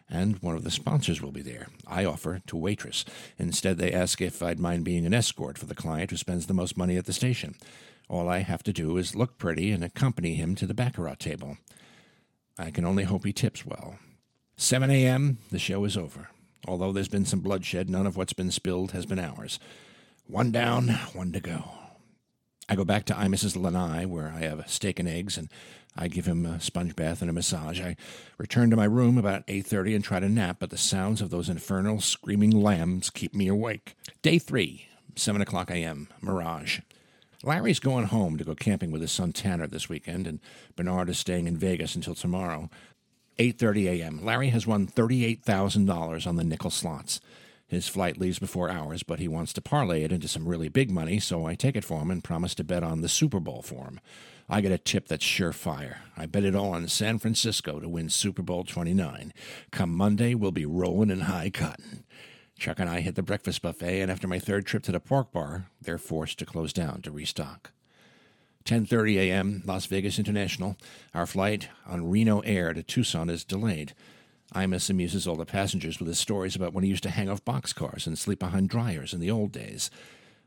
and 0.08 0.40
one 0.40 0.54
of 0.54 0.62
the 0.62 0.70
sponsors 0.70 1.20
will 1.20 1.32
be 1.32 1.42
there. 1.42 1.66
I 1.86 2.04
offer 2.04 2.40
to 2.46 2.56
waitress. 2.56 3.04
Instead, 3.38 3.78
they 3.78 3.92
ask 3.92 4.20
if 4.20 4.40
I'd 4.40 4.60
mind 4.60 4.84
being 4.84 5.04
an 5.04 5.12
escort 5.12 5.58
for 5.58 5.66
the 5.66 5.74
client 5.74 6.12
who 6.12 6.16
spends 6.16 6.46
the 6.46 6.54
most 6.54 6.76
money 6.76 6.96
at 6.96 7.06
the 7.06 7.12
station. 7.12 7.56
All 8.08 8.28
I 8.28 8.38
have 8.38 8.62
to 8.62 8.72
do 8.72 8.96
is 8.98 9.16
look 9.16 9.36
pretty 9.36 9.72
and 9.72 9.82
accompany 9.82 10.34
him 10.34 10.54
to 10.54 10.66
the 10.66 10.74
baccarat 10.74 11.16
table. 11.18 11.58
I 12.56 12.70
can 12.70 12.84
only 12.84 13.04
hope 13.04 13.24
he 13.24 13.32
tips 13.32 13.66
well. 13.66 13.98
7 14.56 14.90
a.m., 14.90 15.38
the 15.50 15.58
show 15.58 15.84
is 15.84 15.96
over. 15.96 16.28
Although 16.66 16.92
there's 16.92 17.08
been 17.08 17.26
some 17.26 17.40
bloodshed, 17.40 17.90
none 17.90 18.06
of 18.06 18.16
what's 18.16 18.32
been 18.32 18.52
spilled 18.52 18.92
has 18.92 19.06
been 19.06 19.18
ours. 19.18 19.58
One 20.28 20.52
down, 20.52 20.88
one 21.14 21.32
to 21.32 21.40
go. 21.40 21.77
I 22.68 22.76
go 22.76 22.84
back 22.84 23.04
to 23.06 23.14
Imus's 23.14 23.56
Lanai, 23.56 24.04
where 24.04 24.32
I 24.36 24.40
have 24.40 24.68
steak 24.70 24.98
and 24.98 25.08
eggs, 25.08 25.38
and 25.38 25.48
I 25.96 26.08
give 26.08 26.26
him 26.26 26.44
a 26.44 26.60
sponge 26.60 26.94
bath 26.94 27.22
and 27.22 27.30
a 27.30 27.32
massage. 27.32 27.80
I 27.80 27.96
return 28.36 28.68
to 28.70 28.76
my 28.76 28.84
room 28.84 29.16
about 29.16 29.46
8.30 29.46 29.96
and 29.96 30.04
try 30.04 30.20
to 30.20 30.28
nap, 30.28 30.58
but 30.60 30.70
the 30.70 30.76
sounds 30.76 31.22
of 31.22 31.30
those 31.30 31.48
infernal 31.48 32.00
screaming 32.00 32.50
lambs 32.50 33.08
keep 33.10 33.34
me 33.34 33.48
awake. 33.48 33.96
Day 34.20 34.38
3, 34.38 34.86
7 35.16 35.40
o'clock 35.40 35.70
a.m., 35.70 36.08
Mirage. 36.20 36.80
Larry's 37.42 37.80
going 37.80 38.06
home 38.06 38.36
to 38.36 38.44
go 38.44 38.54
camping 38.54 38.90
with 38.90 39.00
his 39.00 39.12
son 39.12 39.32
Tanner 39.32 39.66
this 39.66 39.88
weekend, 39.88 40.26
and 40.26 40.40
Bernard 40.76 41.08
is 41.08 41.18
staying 41.18 41.46
in 41.46 41.56
Vegas 41.56 41.94
until 41.94 42.14
tomorrow. 42.14 42.68
8:30 43.38 44.00
a.m. 44.00 44.24
Larry 44.24 44.48
has 44.48 44.66
won 44.66 44.88
$38,000 44.88 46.26
on 46.26 46.36
the 46.36 46.42
nickel 46.42 46.70
slots. 46.70 47.20
His 47.68 47.86
flight 47.86 48.18
leaves 48.18 48.38
before 48.38 48.70
ours, 48.70 49.02
but 49.02 49.18
he 49.18 49.28
wants 49.28 49.52
to 49.52 49.60
parlay 49.60 50.02
it 50.02 50.10
into 50.10 50.26
some 50.26 50.48
really 50.48 50.70
big 50.70 50.90
money, 50.90 51.20
so 51.20 51.46
I 51.46 51.54
take 51.54 51.76
it 51.76 51.84
for 51.84 52.00
him 52.00 52.10
and 52.10 52.24
promise 52.24 52.54
to 52.56 52.64
bet 52.64 52.82
on 52.82 53.02
the 53.02 53.08
Super 53.10 53.40
Bowl 53.40 53.60
for 53.60 53.84
him. 53.84 54.00
I 54.48 54.62
get 54.62 54.72
a 54.72 54.78
tip 54.78 55.06
that's 55.06 55.24
surefire. 55.24 55.98
I 56.16 56.24
bet 56.24 56.44
it 56.44 56.56
all 56.56 56.72
on 56.72 56.88
San 56.88 57.18
Francisco 57.18 57.78
to 57.78 57.88
win 57.88 58.08
Super 58.08 58.40
Bowl 58.40 58.64
29. 58.64 59.34
Come 59.70 59.94
Monday, 59.94 60.34
we'll 60.34 60.50
be 60.50 60.64
rolling 60.64 61.10
in 61.10 61.20
high 61.20 61.50
cotton. 61.50 62.04
Chuck 62.58 62.80
and 62.80 62.88
I 62.88 63.00
hit 63.00 63.14
the 63.14 63.22
breakfast 63.22 63.60
buffet, 63.60 64.00
and 64.00 64.10
after 64.10 64.26
my 64.26 64.38
third 64.38 64.64
trip 64.64 64.82
to 64.84 64.92
the 64.92 64.98
pork 64.98 65.30
bar, 65.30 65.66
they're 65.82 65.98
forced 65.98 66.38
to 66.38 66.46
close 66.46 66.72
down 66.72 67.02
to 67.02 67.10
restock. 67.10 67.72
10:30 68.64 69.16
a.m. 69.16 69.62
Las 69.66 69.86
Vegas 69.86 70.18
International. 70.18 70.76
Our 71.14 71.26
flight 71.26 71.68
on 71.86 72.10
Reno 72.10 72.40
Air 72.40 72.72
to 72.72 72.82
Tucson 72.82 73.30
is 73.30 73.44
delayed. 73.44 73.92
Imus 74.54 74.88
amuses 74.88 75.26
all 75.26 75.36
the 75.36 75.44
passengers 75.44 75.98
with 75.98 76.08
his 76.08 76.18
stories 76.18 76.56
about 76.56 76.72
when 76.72 76.84
he 76.84 76.90
used 76.90 77.02
to 77.02 77.10
hang 77.10 77.28
off 77.28 77.44
boxcars 77.44 78.06
and 78.06 78.18
sleep 78.18 78.38
behind 78.38 78.68
dryers 78.68 79.12
in 79.12 79.20
the 79.20 79.30
old 79.30 79.52
days. 79.52 79.90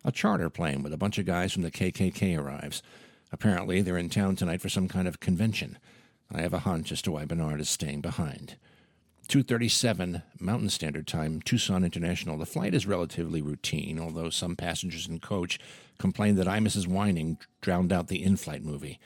A 0.03 0.12
charter 0.12 0.50
plane 0.50 0.81
with 0.81 0.93
a 0.93 0.98
bunch 0.98 1.17
of 1.20 1.25
guys 1.25 1.53
from 1.53 1.62
the 1.62 1.72
KKK 1.72 2.38
arrives. 2.38 2.81
Apparently, 3.31 3.81
they're 3.81 3.98
in 3.98 4.10
town 4.10 4.36
tonight 4.36 4.62
for 4.62 4.70
some 4.70 4.88
kind 4.88 5.08
of 5.08 5.20
convention. 5.20 5.77
I 6.34 6.41
have 6.41 6.53
a 6.53 6.60
hunch 6.60 6.91
as 6.91 7.01
to 7.03 7.12
why 7.12 7.25
Bernard 7.25 7.62
is 7.62 7.70
staying 7.70 8.01
behind. 8.01 8.55
2:37 9.27 10.24
Mountain 10.39 10.70
Standard 10.70 11.08
Time, 11.08 11.41
Tucson 11.41 11.84
International. 11.84 12.38
The 12.38 12.46
flight 12.46 12.74
is 12.74 12.88
relatively 12.88 13.41
routine, 13.41 14.00
although 14.00 14.29
some 14.29 14.55
passengers 14.55 15.08
and 15.08 15.22
coach 15.22 15.60
complained 16.00 16.38
that 16.38 16.48
Imus's 16.48 16.88
whining 16.88 17.38
drowned 17.62 17.93
out 17.93 18.08
the 18.08 18.24
in-flight 18.24 18.63
movie. 18.63 19.00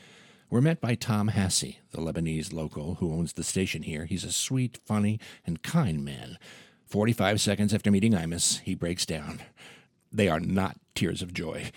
We're 0.48 0.62
met 0.62 0.80
by 0.80 0.94
Tom 0.94 1.32
Hassey, 1.32 1.78
the 1.92 1.98
Lebanese 1.98 2.54
local 2.54 2.96
who 2.96 3.12
owns 3.12 3.34
the 3.34 3.44
station 3.44 3.82
here. 3.82 4.06
He's 4.06 4.24
a 4.24 4.32
sweet, 4.32 4.78
funny, 4.86 5.20
and 5.46 5.64
kind 5.64 6.06
man. 6.06 6.38
45 6.86 7.42
seconds 7.42 7.74
after 7.74 7.90
meeting 7.90 8.14
Imus, 8.14 8.60
he 8.60 8.76
breaks 8.76 9.08
down. 9.08 9.42
They 10.12 10.30
are 10.30 10.40
not 10.40 10.78
tears 10.94 11.24
of 11.24 11.34
joy. 11.34 11.72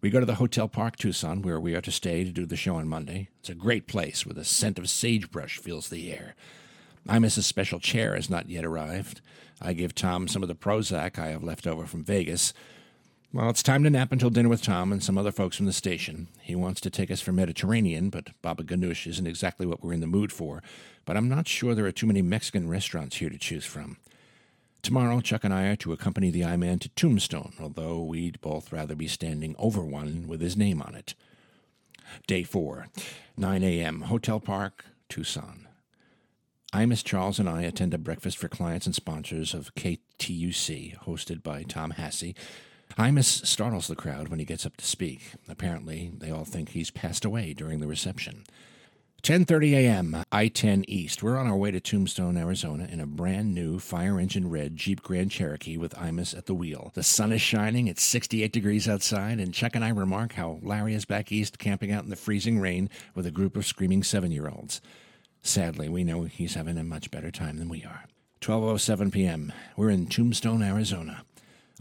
We 0.00 0.08
go 0.08 0.20
to 0.20 0.26
the 0.26 0.36
Hotel 0.36 0.68
Park 0.68 0.96
Tucson, 0.96 1.42
where 1.42 1.60
we 1.60 1.74
are 1.74 1.82
to 1.82 1.92
stay 1.92 2.24
to 2.24 2.30
do 2.30 2.46
the 2.46 2.56
show 2.56 2.76
on 2.76 2.88
Monday. 2.88 3.28
It's 3.40 3.50
a 3.50 3.54
great 3.54 3.86
place 3.86 4.24
where 4.24 4.34
the 4.34 4.44
scent 4.44 4.78
of 4.78 4.88
sagebrush 4.88 5.58
fills 5.58 5.90
the 5.90 6.10
air. 6.10 6.34
Imus's 7.06 7.46
special 7.46 7.78
chair 7.78 8.14
has 8.14 8.30
not 8.30 8.48
yet 8.48 8.64
arrived. 8.64 9.20
I 9.60 9.74
give 9.74 9.94
Tom 9.94 10.28
some 10.28 10.42
of 10.42 10.48
the 10.48 10.54
Prozac 10.54 11.18
I 11.18 11.28
have 11.28 11.44
left 11.44 11.66
over 11.66 11.84
from 11.84 12.02
Vegas. 12.04 12.54
Well, 13.34 13.50
it's 13.50 13.64
time 13.64 13.82
to 13.82 13.90
nap 13.90 14.12
until 14.12 14.30
dinner 14.30 14.48
with 14.48 14.62
Tom 14.62 14.92
and 14.92 15.02
some 15.02 15.18
other 15.18 15.32
folks 15.32 15.56
from 15.56 15.66
the 15.66 15.72
station. 15.72 16.28
He 16.40 16.54
wants 16.54 16.80
to 16.82 16.88
take 16.88 17.10
us 17.10 17.20
for 17.20 17.32
Mediterranean, 17.32 18.08
but 18.08 18.30
Baba 18.42 18.62
Ganoush 18.62 19.08
isn't 19.08 19.26
exactly 19.26 19.66
what 19.66 19.82
we're 19.82 19.92
in 19.92 19.98
the 19.98 20.06
mood 20.06 20.30
for. 20.30 20.62
But 21.04 21.16
I'm 21.16 21.28
not 21.28 21.48
sure 21.48 21.74
there 21.74 21.84
are 21.84 21.90
too 21.90 22.06
many 22.06 22.22
Mexican 22.22 22.68
restaurants 22.68 23.16
here 23.16 23.30
to 23.30 23.36
choose 23.36 23.64
from. 23.64 23.96
Tomorrow, 24.82 25.20
Chuck 25.20 25.42
and 25.42 25.52
I 25.52 25.64
are 25.64 25.74
to 25.74 25.92
accompany 25.92 26.30
the 26.30 26.44
I-Man 26.44 26.78
to 26.78 26.88
Tombstone, 26.90 27.54
although 27.60 28.04
we'd 28.04 28.40
both 28.40 28.72
rather 28.72 28.94
be 28.94 29.08
standing 29.08 29.56
over 29.58 29.84
one 29.84 30.28
with 30.28 30.40
his 30.40 30.56
name 30.56 30.80
on 30.80 30.94
it. 30.94 31.14
Day 32.28 32.44
4, 32.44 32.86
9 33.36 33.64
a.m., 33.64 34.02
Hotel 34.02 34.38
Park, 34.38 34.84
Tucson. 35.08 35.66
Imus 36.72 37.02
Charles 37.02 37.40
and 37.40 37.48
I 37.48 37.62
attend 37.62 37.94
a 37.94 37.98
breakfast 37.98 38.38
for 38.38 38.46
clients 38.46 38.86
and 38.86 38.94
sponsors 38.94 39.54
of 39.54 39.74
KTUC, 39.74 40.98
hosted 40.98 41.42
by 41.42 41.64
Tom 41.64 41.94
Hassey. 41.94 42.36
Imus 42.98 43.44
startles 43.44 43.88
the 43.88 43.96
crowd 43.96 44.28
when 44.28 44.38
he 44.38 44.44
gets 44.44 44.64
up 44.64 44.76
to 44.76 44.84
speak. 44.84 45.32
Apparently, 45.48 46.12
they 46.16 46.30
all 46.30 46.44
think 46.44 46.70
he's 46.70 46.90
passed 46.90 47.24
away 47.24 47.52
during 47.52 47.80
the 47.80 47.88
reception. 47.88 48.44
10:30 49.24 49.72
a.m. 49.72 50.24
I-10 50.30 50.84
East. 50.86 51.22
We're 51.22 51.38
on 51.38 51.46
our 51.46 51.56
way 51.56 51.70
to 51.70 51.80
Tombstone, 51.80 52.36
Arizona, 52.36 52.86
in 52.90 53.00
a 53.00 53.06
brand 53.06 53.54
new 53.54 53.78
fire 53.78 54.20
engine 54.20 54.50
red 54.50 54.76
Jeep 54.76 55.02
Grand 55.02 55.30
Cherokee 55.30 55.78
with 55.78 55.94
Imus 55.94 56.36
at 56.36 56.44
the 56.44 56.54
wheel. 56.54 56.92
The 56.94 57.02
sun 57.02 57.32
is 57.32 57.40
shining. 57.40 57.88
It's 57.88 58.02
68 58.02 58.52
degrees 58.52 58.86
outside, 58.86 59.40
and 59.40 59.54
Chuck 59.54 59.74
and 59.74 59.82
I 59.82 59.88
remark 59.88 60.34
how 60.34 60.58
Larry 60.62 60.94
is 60.94 61.06
back 61.06 61.32
east, 61.32 61.58
camping 61.58 61.90
out 61.90 62.04
in 62.04 62.10
the 62.10 62.16
freezing 62.16 62.60
rain 62.60 62.90
with 63.14 63.24
a 63.24 63.30
group 63.30 63.56
of 63.56 63.66
screaming 63.66 64.02
seven-year-olds. 64.02 64.82
Sadly, 65.40 65.88
we 65.88 66.04
know 66.04 66.24
he's 66.24 66.54
having 66.54 66.76
a 66.76 66.84
much 66.84 67.10
better 67.10 67.30
time 67.30 67.56
than 67.56 67.70
we 67.70 67.82
are. 67.82 68.04
12:07 68.42 69.10
p.m. 69.10 69.52
We're 69.74 69.88
in 69.88 70.06
Tombstone, 70.06 70.62
Arizona. 70.62 71.24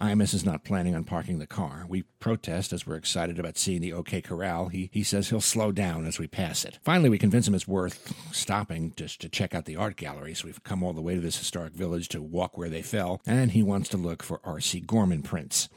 Imus 0.03 0.33
is 0.33 0.45
not 0.45 0.65
planning 0.65 0.95
on 0.95 1.05
parking 1.05 1.39
the 1.39 1.47
car. 1.47 1.85
We 1.87 2.01
protest 2.19 2.73
as 2.73 2.85
we're 2.85 2.97
excited 2.97 3.39
about 3.39 3.57
seeing 3.57 3.79
the 3.79 3.93
OK 3.93 4.21
Corral. 4.21 4.67
He, 4.67 4.89
he 4.91 5.01
says 5.01 5.29
he'll 5.29 5.39
slow 5.39 5.71
down 5.71 6.05
as 6.05 6.19
we 6.19 6.27
pass 6.27 6.65
it. 6.65 6.77
Finally, 6.83 7.07
we 7.07 7.17
convince 7.17 7.47
him 7.47 7.55
it's 7.55 7.69
worth 7.69 8.13
stopping 8.33 8.91
just 8.97 9.21
to 9.21 9.29
check 9.29 9.55
out 9.55 9.63
the 9.63 9.77
art 9.77 9.95
gallery. 9.95 10.33
So 10.33 10.47
we've 10.47 10.63
come 10.63 10.83
all 10.83 10.91
the 10.91 11.01
way 11.01 11.15
to 11.15 11.21
this 11.21 11.37
historic 11.37 11.71
village 11.71 12.09
to 12.09 12.21
walk 12.21 12.57
where 12.57 12.67
they 12.67 12.81
fell, 12.81 13.21
and 13.25 13.51
he 13.51 13.63
wants 13.63 13.87
to 13.89 13.97
look 13.97 14.23
for 14.23 14.41
R.C. 14.43 14.81
Gorman 14.81 15.21
prints. 15.21 15.69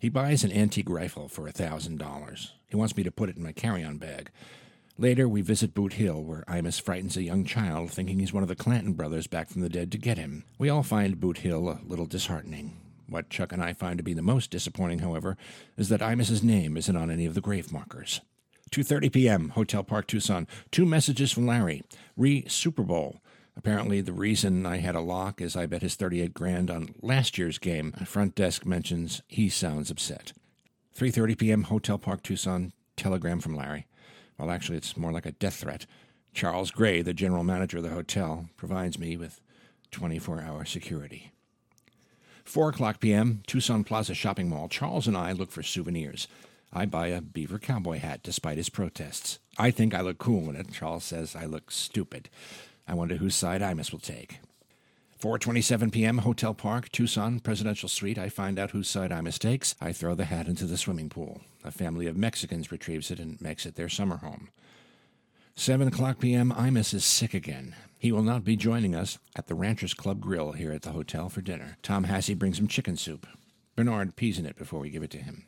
He 0.00 0.08
buys 0.08 0.42
an 0.42 0.50
antique 0.50 0.90
rifle 0.90 1.28
for 1.28 1.46
a 1.46 1.52
$1,000. 1.52 2.50
He 2.66 2.76
wants 2.76 2.96
me 2.96 3.04
to 3.04 3.12
put 3.12 3.28
it 3.28 3.36
in 3.36 3.44
my 3.44 3.52
carry 3.52 3.84
on 3.84 3.98
bag. 3.98 4.32
Later, 4.98 5.28
we 5.28 5.42
visit 5.42 5.74
Boot 5.74 5.92
Hill, 5.92 6.24
where 6.24 6.44
Imus 6.48 6.82
frightens 6.82 7.16
a 7.16 7.22
young 7.22 7.44
child, 7.44 7.92
thinking 7.92 8.18
he's 8.18 8.32
one 8.32 8.42
of 8.42 8.48
the 8.48 8.56
Clanton 8.56 8.94
brothers 8.94 9.28
back 9.28 9.48
from 9.48 9.62
the 9.62 9.68
dead 9.68 9.92
to 9.92 9.98
get 9.98 10.18
him. 10.18 10.42
We 10.58 10.68
all 10.68 10.82
find 10.82 11.20
Boot 11.20 11.38
Hill 11.38 11.68
a 11.68 11.80
little 11.86 12.06
disheartening. 12.06 12.76
What 13.10 13.28
Chuck 13.28 13.52
and 13.52 13.62
I 13.62 13.72
find 13.72 13.98
to 13.98 14.04
be 14.04 14.14
the 14.14 14.22
most 14.22 14.50
disappointing, 14.50 15.00
however, 15.00 15.36
is 15.76 15.88
that 15.88 16.00
Imus's 16.00 16.42
name 16.42 16.76
isn't 16.76 16.96
on 16.96 17.10
any 17.10 17.26
of 17.26 17.34
the 17.34 17.40
grave 17.40 17.72
markers. 17.72 18.20
2:30 18.70 19.12
p.m. 19.12 19.48
Hotel 19.50 19.82
Park 19.82 20.06
Tucson. 20.06 20.46
Two 20.70 20.86
messages 20.86 21.32
from 21.32 21.46
Larry. 21.46 21.82
Re 22.16 22.44
Super 22.46 22.84
Bowl. 22.84 23.20
Apparently, 23.56 24.00
the 24.00 24.12
reason 24.12 24.64
I 24.64 24.76
had 24.76 24.94
a 24.94 25.00
lock 25.00 25.40
is 25.40 25.56
I 25.56 25.66
bet 25.66 25.82
his 25.82 25.96
38 25.96 26.32
grand 26.32 26.70
on 26.70 26.94
last 27.02 27.36
year's 27.36 27.58
game. 27.58 27.92
Front 28.06 28.36
desk 28.36 28.64
mentions 28.64 29.22
he 29.26 29.48
sounds 29.48 29.90
upset. 29.90 30.32
3:30 30.96 31.36
p.m. 31.36 31.62
Hotel 31.64 31.98
Park 31.98 32.22
Tucson. 32.22 32.72
Telegram 32.96 33.40
from 33.40 33.56
Larry. 33.56 33.86
Well, 34.38 34.50
actually, 34.50 34.78
it's 34.78 34.96
more 34.96 35.12
like 35.12 35.26
a 35.26 35.32
death 35.32 35.56
threat. 35.56 35.86
Charles 36.32 36.70
Gray, 36.70 37.02
the 37.02 37.12
general 37.12 37.42
manager 37.42 37.78
of 37.78 37.82
the 37.82 37.90
hotel, 37.90 38.48
provides 38.56 38.98
me 38.98 39.16
with 39.16 39.40
24-hour 39.90 40.64
security. 40.64 41.32
4 42.50 42.70
o'clock 42.70 42.98
p.m., 42.98 43.44
Tucson 43.46 43.84
Plaza 43.84 44.12
Shopping 44.12 44.48
Mall. 44.48 44.66
Charles 44.66 45.06
and 45.06 45.16
I 45.16 45.30
look 45.30 45.52
for 45.52 45.62
souvenirs. 45.62 46.26
I 46.72 46.84
buy 46.84 47.06
a 47.06 47.20
beaver 47.20 47.60
cowboy 47.60 48.00
hat 48.00 48.24
despite 48.24 48.56
his 48.56 48.68
protests. 48.68 49.38
I 49.56 49.70
think 49.70 49.94
I 49.94 50.00
look 50.00 50.18
cool 50.18 50.50
in 50.50 50.56
it. 50.56 50.72
Charles 50.72 51.04
says 51.04 51.36
I 51.36 51.44
look 51.44 51.70
stupid. 51.70 52.28
I 52.88 52.94
wonder 52.94 53.14
whose 53.14 53.36
side 53.36 53.60
Imus 53.60 53.92
will 53.92 54.00
take. 54.00 54.40
4:27 55.22 55.92
p.m. 55.92 56.18
Hotel 56.18 56.52
Park, 56.52 56.90
Tucson, 56.90 57.38
Presidential 57.38 57.88
Suite. 57.88 58.18
I 58.18 58.28
find 58.28 58.58
out 58.58 58.72
whose 58.72 58.88
side 58.88 59.12
Imus 59.12 59.38
takes. 59.38 59.76
I 59.80 59.92
throw 59.92 60.16
the 60.16 60.24
hat 60.24 60.48
into 60.48 60.64
the 60.64 60.76
swimming 60.76 61.08
pool. 61.08 61.42
A 61.62 61.70
family 61.70 62.08
of 62.08 62.16
Mexicans 62.16 62.72
retrieves 62.72 63.12
it 63.12 63.20
and 63.20 63.40
makes 63.40 63.64
it 63.64 63.76
their 63.76 63.88
summer 63.88 64.16
home. 64.16 64.48
7 65.54 65.86
o'clock 65.86 66.18
p.m. 66.18 66.52
Imus 66.56 66.94
is 66.94 67.04
sick 67.04 67.32
again. 67.32 67.76
He 68.00 68.12
will 68.12 68.22
not 68.22 68.44
be 68.44 68.56
joining 68.56 68.94
us 68.94 69.18
at 69.36 69.46
the 69.46 69.54
Ranchers 69.54 69.92
Club 69.92 70.22
Grill 70.22 70.52
here 70.52 70.72
at 70.72 70.80
the 70.80 70.92
hotel 70.92 71.28
for 71.28 71.42
dinner. 71.42 71.76
Tom 71.82 72.06
Hassey 72.06 72.34
brings 72.34 72.58
him 72.58 72.66
chicken 72.66 72.96
soup. 72.96 73.26
Bernard 73.76 74.16
pees 74.16 74.38
in 74.38 74.46
it 74.46 74.56
before 74.56 74.80
we 74.80 74.88
give 74.88 75.02
it 75.02 75.10
to 75.10 75.18
him. 75.18 75.44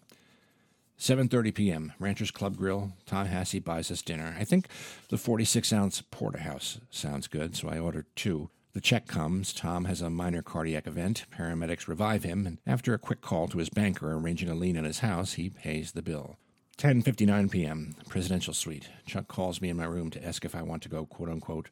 7:30 0.98 1.54
p.m. 1.54 1.92
Ranchers 1.98 2.30
Club 2.30 2.58
Grill. 2.58 2.92
Tom 3.06 3.28
Hassey 3.28 3.58
buys 3.58 3.90
us 3.90 4.02
dinner. 4.02 4.36
I 4.38 4.44
think 4.44 4.68
the 5.08 5.16
46-ounce 5.16 6.02
porterhouse 6.10 6.78
sounds 6.90 7.26
good, 7.26 7.56
so 7.56 7.70
I 7.70 7.78
ordered 7.78 8.04
two. 8.16 8.50
The 8.74 8.82
check 8.82 9.06
comes. 9.06 9.54
Tom 9.54 9.86
has 9.86 10.02
a 10.02 10.10
minor 10.10 10.42
cardiac 10.42 10.86
event. 10.86 11.24
Paramedics 11.34 11.88
revive 11.88 12.22
him, 12.22 12.46
and 12.46 12.58
after 12.66 12.92
a 12.92 12.98
quick 12.98 13.22
call 13.22 13.48
to 13.48 13.58
his 13.58 13.70
banker 13.70 14.12
arranging 14.12 14.50
a 14.50 14.54
lien 14.54 14.76
on 14.76 14.84
his 14.84 14.98
house, 14.98 15.34
he 15.34 15.48
pays 15.48 15.92
the 15.92 16.02
bill. 16.02 16.36
10:59 16.76 17.50
p.m. 17.50 17.96
Presidential 18.10 18.52
Suite. 18.52 18.90
Chuck 19.06 19.26
calls 19.26 19.62
me 19.62 19.70
in 19.70 19.78
my 19.78 19.84
room 19.84 20.10
to 20.10 20.22
ask 20.22 20.44
if 20.44 20.54
I 20.54 20.60
want 20.60 20.82
to 20.82 20.90
go 20.90 21.06
quote 21.06 21.30
unquote 21.30 21.70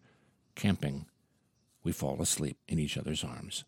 camping. 0.60 1.06
We 1.82 1.92
fall 1.92 2.20
asleep 2.20 2.58
in 2.68 2.78
each 2.78 2.98
other's 2.98 3.24
arms. 3.24 3.64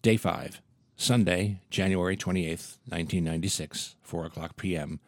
Day 0.00 0.16
5. 0.16 0.62
Sunday, 0.96 1.60
January 1.68 2.16
28th, 2.16 2.78
1996, 2.88 3.96
4 4.02 4.24
o'clock 4.24 4.56
p.m., 4.56 5.00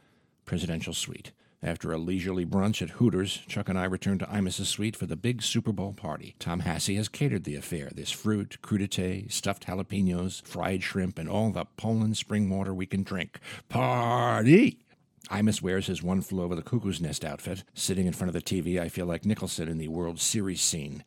Presidential 0.45 0.93
Suite. 0.93 1.33
After 1.63 1.91
a 1.91 1.99
leisurely 1.99 2.45
brunch 2.45 2.83
at 2.83 2.91
Hooters, 2.91 3.39
Chuck 3.49 3.71
and 3.71 3.79
I 3.79 3.85
return 3.85 4.19
to 4.19 4.29
Imus's 4.31 4.69
suite 4.69 4.95
for 4.95 5.07
the 5.07 5.17
big 5.17 5.43
Super 5.43 5.73
Bowl 5.73 5.95
party. 5.95 6.37
Tom 6.39 6.61
Hassey 6.61 6.97
has 6.97 7.09
catered 7.09 7.45
the 7.45 7.57
affair. 7.57 7.89
There's 7.93 8.13
fruit, 8.13 8.59
crudité, 8.63 9.33
stuffed 9.33 9.67
jalapenos, 9.67 10.47
fried 10.47 10.83
shrimp, 10.83 11.19
and 11.19 11.29
all 11.29 11.51
the 11.51 11.65
Poland 11.65 12.19
spring 12.19 12.51
water 12.51 12.75
we 12.75 12.87
can 12.87 13.03
drink. 13.03 13.41
Party! 13.69 14.85
Imus 15.31 15.61
wears 15.61 15.87
his 15.87 16.03
one 16.03 16.23
flew 16.23 16.43
over 16.43 16.55
the 16.55 16.63
cuckoo's 16.63 17.01
nest 17.01 17.25
outfit. 17.25 17.65
Sitting 17.75 18.07
in 18.07 18.13
front 18.13 18.29
of 18.29 18.35
the 18.35 18.41
TV, 18.41 18.81
I 18.81 18.89
feel 18.89 19.07
like 19.07 19.25
Nicholson 19.25 19.69
in 19.69 19.79
the 19.79 19.89
World 19.89 20.21
Series 20.21 20.63
scene. 20.63 21.05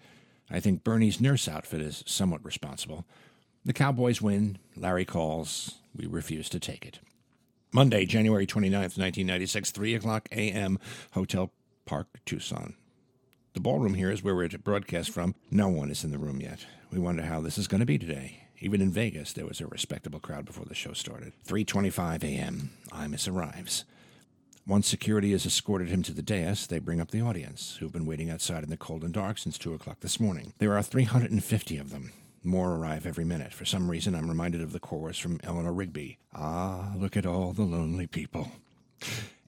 I 0.49 0.59
think 0.59 0.83
Bernie's 0.83 1.21
nurse 1.21 1.47
outfit 1.47 1.81
is 1.81 2.03
somewhat 2.05 2.43
responsible. 2.45 3.05
The 3.65 3.73
Cowboys 3.73 4.21
win. 4.21 4.57
Larry 4.75 5.05
calls. 5.05 5.79
We 5.95 6.05
refuse 6.05 6.49
to 6.49 6.59
take 6.59 6.85
it. 6.85 6.99
Monday, 7.73 8.05
January 8.05 8.45
29th, 8.45 8.97
1996, 8.97 9.71
3 9.71 9.95
o'clock 9.95 10.27
a.m., 10.31 10.77
Hotel 11.13 11.51
Park, 11.85 12.19
Tucson. 12.25 12.75
The 13.53 13.61
ballroom 13.61 13.93
here 13.93 14.11
is 14.11 14.23
where 14.23 14.35
we're 14.35 14.49
to 14.49 14.59
broadcast 14.59 15.09
from. 15.11 15.35
No 15.49 15.69
one 15.69 15.89
is 15.89 16.03
in 16.03 16.11
the 16.11 16.17
room 16.17 16.41
yet. 16.41 16.65
We 16.91 16.99
wonder 16.99 17.23
how 17.23 17.41
this 17.41 17.57
is 17.57 17.67
going 17.67 17.79
to 17.79 17.85
be 17.85 17.97
today. 17.97 18.43
Even 18.59 18.81
in 18.81 18.91
Vegas, 18.91 19.33
there 19.33 19.45
was 19.45 19.59
a 19.59 19.67
respectable 19.67 20.19
crowd 20.19 20.45
before 20.45 20.65
the 20.65 20.75
show 20.75 20.93
started. 20.93 21.33
3.25 21.47 22.23
a.m., 22.23 22.71
Imus 22.91 23.31
arrives. 23.31 23.85
Once 24.67 24.87
security 24.87 25.31
has 25.31 25.45
escorted 25.45 25.89
him 25.89 26.03
to 26.03 26.13
the 26.13 26.21
dais, 26.21 26.67
they 26.67 26.77
bring 26.77 27.01
up 27.01 27.09
the 27.09 27.21
audience, 27.21 27.77
who've 27.79 27.91
been 27.91 28.05
waiting 28.05 28.29
outside 28.29 28.63
in 28.63 28.69
the 28.69 28.77
cold 28.77 29.03
and 29.03 29.13
dark 29.13 29.37
since 29.39 29.57
2 29.57 29.73
o'clock 29.73 29.99
this 30.01 30.19
morning. 30.19 30.53
There 30.59 30.77
are 30.77 30.83
350 30.83 31.77
of 31.77 31.89
them. 31.89 32.13
More 32.43 32.75
arrive 32.75 33.05
every 33.07 33.25
minute. 33.25 33.53
For 33.53 33.65
some 33.65 33.89
reason, 33.89 34.13
I'm 34.13 34.29
reminded 34.29 34.61
of 34.61 34.71
the 34.71 34.79
chorus 34.79 35.17
from 35.17 35.39
Eleanor 35.43 35.73
Rigby 35.73 36.17
Ah, 36.33 36.93
look 36.95 37.17
at 37.17 37.25
all 37.25 37.53
the 37.53 37.63
lonely 37.63 38.07
people. 38.07 38.51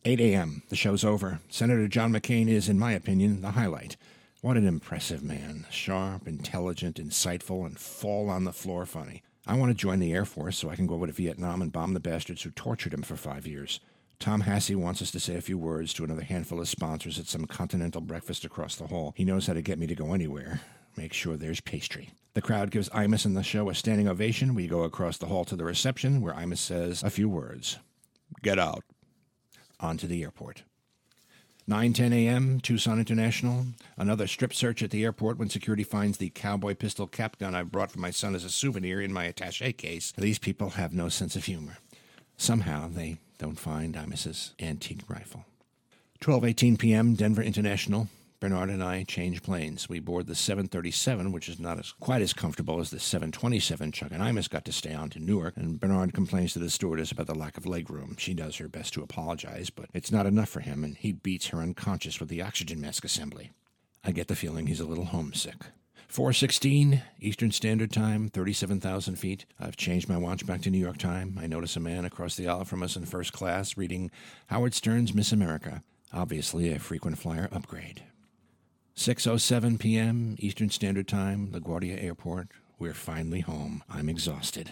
8 0.04 0.19
a.m. 0.19 0.63
The 0.69 0.76
show's 0.76 1.04
over. 1.04 1.39
Senator 1.47 1.88
John 1.88 2.12
McCain 2.12 2.47
is, 2.47 2.67
in 2.67 2.80
my 2.80 2.91
opinion, 2.93 3.41
the 3.41 3.52
highlight. 3.52 3.95
What 4.41 4.58
an 4.58 4.67
impressive 4.67 5.23
man. 5.23 5.65
Sharp, 5.69 6.28
intelligent, 6.28 6.97
insightful, 6.97 7.65
and 7.65 7.80
fall 7.80 8.30
on 8.30 8.43
the 8.43 8.52
floor 8.52 8.86
funny. 8.86 9.23
I 9.45 9.56
want 9.58 9.69
to 9.69 9.76
join 9.76 9.99
the 9.99 10.12
Air 10.12 10.26
Force 10.26 10.58
so 10.58 10.69
I 10.69 10.76
can 10.76 10.88
go 10.88 10.95
over 10.95 11.08
to 11.08 11.13
Vietnam 11.13 11.62
and 11.62 11.71
bomb 11.71 11.93
the 11.93 11.99
bastards 11.99 12.41
who 12.41 12.49
tortured 12.52 12.93
him 12.93 13.04
for 13.04 13.15
five 13.15 13.45
years. 13.47 13.80
Tom 14.23 14.43
Hassey 14.43 14.73
wants 14.73 15.01
us 15.01 15.12
to 15.12 15.19
say 15.19 15.36
a 15.36 15.41
few 15.41 15.57
words 15.57 15.93
to 15.93 16.05
another 16.05 16.21
handful 16.21 16.62
of 16.62 16.69
sponsors 16.69 17.19
at 17.19 17.27
some 17.27 17.43
continental 17.43 17.99
breakfast 17.99 18.45
across 18.45 18.77
the 18.77 18.88
hall. 18.88 19.13
He 19.17 19.25
knows 19.25 19.47
how 19.47 19.53
to 19.53 19.62
get 19.62 19.77
me 19.77 19.86
to 19.86 19.95
go 19.95 20.13
anywhere. 20.13 20.62
Make 20.95 21.12
sure 21.12 21.36
there's 21.36 21.59
pastry. 21.59 22.12
The 22.33 22.41
crowd 22.41 22.71
gives 22.71 22.88
Imus 22.91 23.25
and 23.25 23.36
the 23.36 23.43
show 23.43 23.69
a 23.69 23.75
standing 23.75 24.07
ovation. 24.07 24.55
We 24.55 24.65
go 24.67 24.83
across 24.83 25.17
the 25.17 25.25
hall 25.25 25.43
to 25.43 25.57
the 25.57 25.65
reception, 25.65 26.21
where 26.21 26.33
Imus 26.33 26.59
says 26.59 27.03
a 27.03 27.09
few 27.09 27.27
words. 27.27 27.79
Get 28.41 28.57
out. 28.57 28.86
On 29.81 29.97
to 29.97 30.07
the 30.07 30.23
airport. 30.23 30.63
9:10 31.69 32.13
a.m. 32.13 32.62
Tucson 32.62 32.99
International. 32.99 33.65
Another 33.97 34.25
strip 34.25 34.53
search 34.53 34.81
at 34.81 34.91
the 34.91 35.03
airport 35.03 35.38
when 35.38 35.49
security 35.49 35.83
finds 35.83 36.17
the 36.17 36.29
cowboy 36.29 36.75
pistol 36.75 37.07
cap 37.07 37.39
gun 37.39 37.53
I 37.53 37.63
brought 37.63 37.91
for 37.91 37.99
my 37.99 38.12
son 38.12 38.36
as 38.36 38.45
a 38.45 38.49
souvenir 38.49 39.01
in 39.01 39.12
my 39.12 39.29
attaché 39.29 39.75
case. 39.75 40.13
These 40.17 40.39
people 40.39 40.69
have 40.69 40.93
no 40.93 41.09
sense 41.09 41.36
of 41.36 41.43
humor. 41.43 41.79
Somehow 42.38 42.88
they 42.88 43.17
don't 43.38 43.60
find 43.60 43.96
Imus's 43.96 44.54
antique 44.60 45.10
rifle. 45.10 45.46
12:18 46.22 46.80
p.m. 46.80 47.15
Denver 47.15 47.43
International. 47.43 48.08
Bernard 48.39 48.69
and 48.69 48.84
I 48.84 49.04
change 49.04 49.41
planes. 49.41 49.88
We 49.88 50.02
board 50.02 50.28
the 50.28 50.36
737, 50.36 51.32
which 51.32 51.48
is 51.48 51.62
not 51.62 51.80
as 51.80 51.93
quite 51.93 52.22
as 52.22 52.34
comfortable 52.34 52.82
as 52.82 52.89
the 52.89 53.00
727 53.00 53.93
Chuck 53.93 54.12
and 54.12 54.22
Imus 54.22 54.50
got 54.50 54.65
to 54.65 54.74
stay 54.74 54.93
on 54.93 55.10
to 55.12 55.19
Newark, 55.19 55.56
and 55.56 55.80
Bernard 55.80 56.13
complains 56.13 56.52
to 56.52 56.60
the 56.60 56.69
stewardess 56.69 57.13
about 57.13 57.28
the 57.28 57.36
lack 57.36 57.56
of 57.56 57.63
legroom. 57.63 58.19
She 58.19 58.34
does 58.34 58.58
her 58.58 58.67
best 58.67 58.93
to 58.96 59.02
apologize, 59.02 59.69
but 59.69 59.86
it's 59.93 60.12
not 60.12 60.26
enough 60.26 60.50
for 60.50 60.60
him, 60.60 60.84
and 60.84 60.98
he 60.98 61.13
beats 61.13 61.48
her 61.48 61.60
unconscious 61.60 62.19
with 62.19 62.28
the 62.28 62.41
oxygen 62.41 62.82
mask 62.82 63.06
assembly. 63.06 63.52
I 64.04 64.12
get 64.12 64.28
the 64.28 64.36
feeling 64.36 64.67
he's 64.67 64.82
a 64.82 64.86
little 64.86 65.06
homesick. 65.06 65.67
416 66.13 67.02
Eastern 67.21 67.49
Standard 67.49 67.91
Time, 67.91 68.30
37,000 68.30 69.15
feet. 69.15 69.47
I've 69.60 69.76
changed 69.76 70.08
my 70.08 70.15
watch 70.15 70.45
back 70.45 70.62
to 70.62 70.69
New 70.69 70.78
York 70.78 70.99
time. 70.99 71.39
I 71.41 71.47
notice 71.47 71.76
a 71.76 71.80
man 71.80 72.06
across 72.06 72.36
the 72.36 72.47
aisle 72.47 72.65
from 72.65 72.84
us 72.84 72.95
in 72.95 73.08
first 73.08 73.34
class 73.34 73.78
reading 73.78 74.12
Howard 74.45 74.76
Stern's 74.76 75.15
Miss 75.15 75.32
America. 75.32 75.82
Obviously, 76.13 76.71
a 76.71 76.78
frequent 76.78 77.17
flyer 77.17 77.49
upgrade. 77.52 78.04
6:07 78.95 79.80
p.m. 79.80 80.36
Eastern 80.38 80.69
Standard 80.69 81.08
Time, 81.08 81.47
LaGuardia 81.47 82.04
Airport. 82.04 82.49
We're 82.78 82.93
finally 82.93 83.39
home. 83.39 83.84
I'm 83.89 84.08
exhausted. 84.08 84.71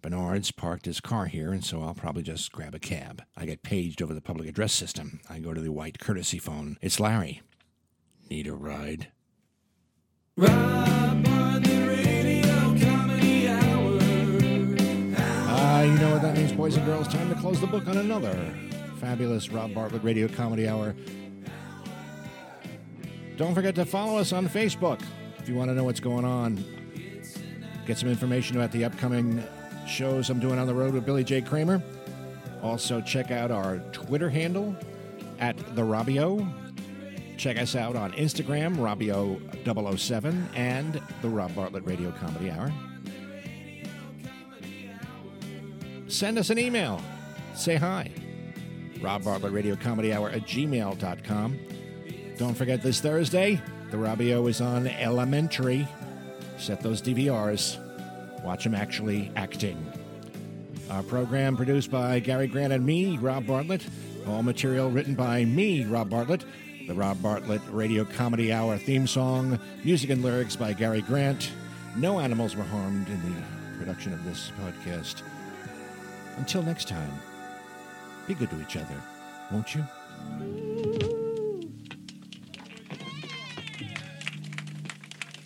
Bernard's 0.00 0.50
parked 0.50 0.86
his 0.86 1.02
car 1.02 1.26
here, 1.26 1.52
and 1.52 1.62
so 1.62 1.82
I'll 1.82 1.92
probably 1.92 2.22
just 2.22 2.52
grab 2.52 2.74
a 2.74 2.78
cab. 2.78 3.22
I 3.36 3.44
get 3.44 3.62
paged 3.62 4.00
over 4.00 4.14
the 4.14 4.22
public 4.22 4.48
address 4.48 4.72
system. 4.72 5.20
I 5.28 5.40
go 5.40 5.52
to 5.52 5.60
the 5.60 5.72
white 5.72 5.98
courtesy 5.98 6.38
phone. 6.38 6.78
It's 6.80 6.98
Larry. 6.98 7.42
Need 8.30 8.46
a 8.46 8.54
ride? 8.54 9.08
Rob 10.40 11.22
Bartlett 11.22 11.86
Radio 11.86 12.78
Comedy 12.80 13.46
Hour. 13.48 13.98
Ah, 15.46 15.82
you 15.82 15.98
know 15.98 16.12
what 16.12 16.22
that 16.22 16.34
means, 16.34 16.52
boys 16.52 16.76
and 16.78 16.86
girls. 16.86 17.08
Time 17.08 17.28
to 17.28 17.34
close 17.34 17.60
the 17.60 17.66
book 17.66 17.86
on 17.86 17.98
another 17.98 18.34
fabulous 18.96 19.50
Rob 19.50 19.74
Bartlett 19.74 20.02
Radio 20.02 20.28
Comedy 20.28 20.66
Hour. 20.66 20.94
Don't 23.36 23.54
forget 23.54 23.74
to 23.74 23.84
follow 23.84 24.18
us 24.18 24.32
on 24.32 24.48
Facebook 24.48 25.02
if 25.38 25.46
you 25.46 25.54
want 25.54 25.68
to 25.68 25.74
know 25.74 25.84
what's 25.84 26.00
going 26.00 26.24
on. 26.24 26.64
Get 27.86 27.98
some 27.98 28.08
information 28.08 28.56
about 28.56 28.72
the 28.72 28.82
upcoming 28.84 29.44
shows 29.86 30.30
I'm 30.30 30.40
doing 30.40 30.58
on 30.58 30.66
the 30.66 30.74
road 30.74 30.94
with 30.94 31.04
Billy 31.04 31.24
J. 31.24 31.42
Kramer. 31.42 31.82
Also, 32.62 33.02
check 33.02 33.30
out 33.30 33.50
our 33.50 33.78
Twitter 33.92 34.30
handle 34.30 34.74
at 35.38 35.58
the 35.76 35.82
Robbio. 35.82 36.50
Check 37.40 37.56
us 37.56 37.74
out 37.74 37.96
on 37.96 38.12
Instagram, 38.12 38.76
Robbio007, 38.76 40.44
and 40.54 41.00
the 41.22 41.28
Rob 41.30 41.54
Bartlett 41.54 41.86
Radio 41.86 42.10
Comedy 42.10 42.50
Hour. 42.50 42.70
Send 46.06 46.36
us 46.36 46.50
an 46.50 46.58
email. 46.58 47.00
Say 47.54 47.76
hi. 47.76 48.10
Rob 49.00 49.24
Bartlett 49.24 49.54
Radio 49.54 49.74
Comedy 49.74 50.12
Hour 50.12 50.28
at 50.28 50.42
gmail.com. 50.42 51.58
Don't 52.36 52.52
forget 52.52 52.82
this 52.82 53.00
Thursday, 53.00 53.58
the 53.90 53.96
Robbio 53.96 54.46
is 54.46 54.60
on 54.60 54.86
Elementary. 54.88 55.88
Set 56.58 56.82
those 56.82 57.00
DVRs. 57.00 57.78
Watch 58.44 58.66
him 58.66 58.74
actually 58.74 59.32
acting. 59.34 59.82
Our 60.90 61.02
program 61.02 61.56
produced 61.56 61.90
by 61.90 62.20
Gary 62.20 62.48
Grant 62.48 62.74
and 62.74 62.84
me, 62.84 63.16
Rob 63.16 63.46
Bartlett. 63.46 63.86
All 64.26 64.42
material 64.42 64.90
written 64.90 65.14
by 65.14 65.46
me, 65.46 65.86
Rob 65.86 66.10
Bartlett. 66.10 66.44
The 66.90 66.96
Rob 66.96 67.22
Bartlett 67.22 67.62
Radio 67.70 68.04
Comedy 68.04 68.52
Hour 68.52 68.76
theme 68.76 69.06
song, 69.06 69.60
music 69.84 70.10
and 70.10 70.24
lyrics 70.24 70.56
by 70.56 70.72
Gary 70.72 71.02
Grant. 71.02 71.52
No 71.94 72.18
animals 72.18 72.56
were 72.56 72.64
harmed 72.64 73.08
in 73.08 73.22
the 73.22 73.78
production 73.78 74.12
of 74.12 74.24
this 74.24 74.50
podcast. 74.60 75.22
Until 76.36 76.64
next 76.64 76.88
time, 76.88 77.12
be 78.26 78.34
good 78.34 78.50
to 78.50 78.60
each 78.60 78.76
other, 78.76 79.00
won't 79.52 79.72
you? 79.72 79.84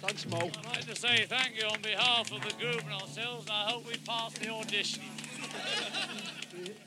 Thanks, 0.01 0.27
Mo. 0.27 0.39
I'd 0.39 0.65
like 0.65 0.87
to 0.87 0.97
say 0.97 1.27
thank 1.29 1.61
you 1.61 1.67
on 1.67 1.83
behalf 1.83 2.33
of 2.33 2.41
the 2.41 2.55
group 2.59 2.83
and 2.85 3.03
ourselves, 3.03 3.45
and 3.45 3.53
I 3.53 3.71
hope 3.71 3.87
we 3.87 3.99
pass 3.99 4.33
the 4.39 4.49
audition. 4.49 5.03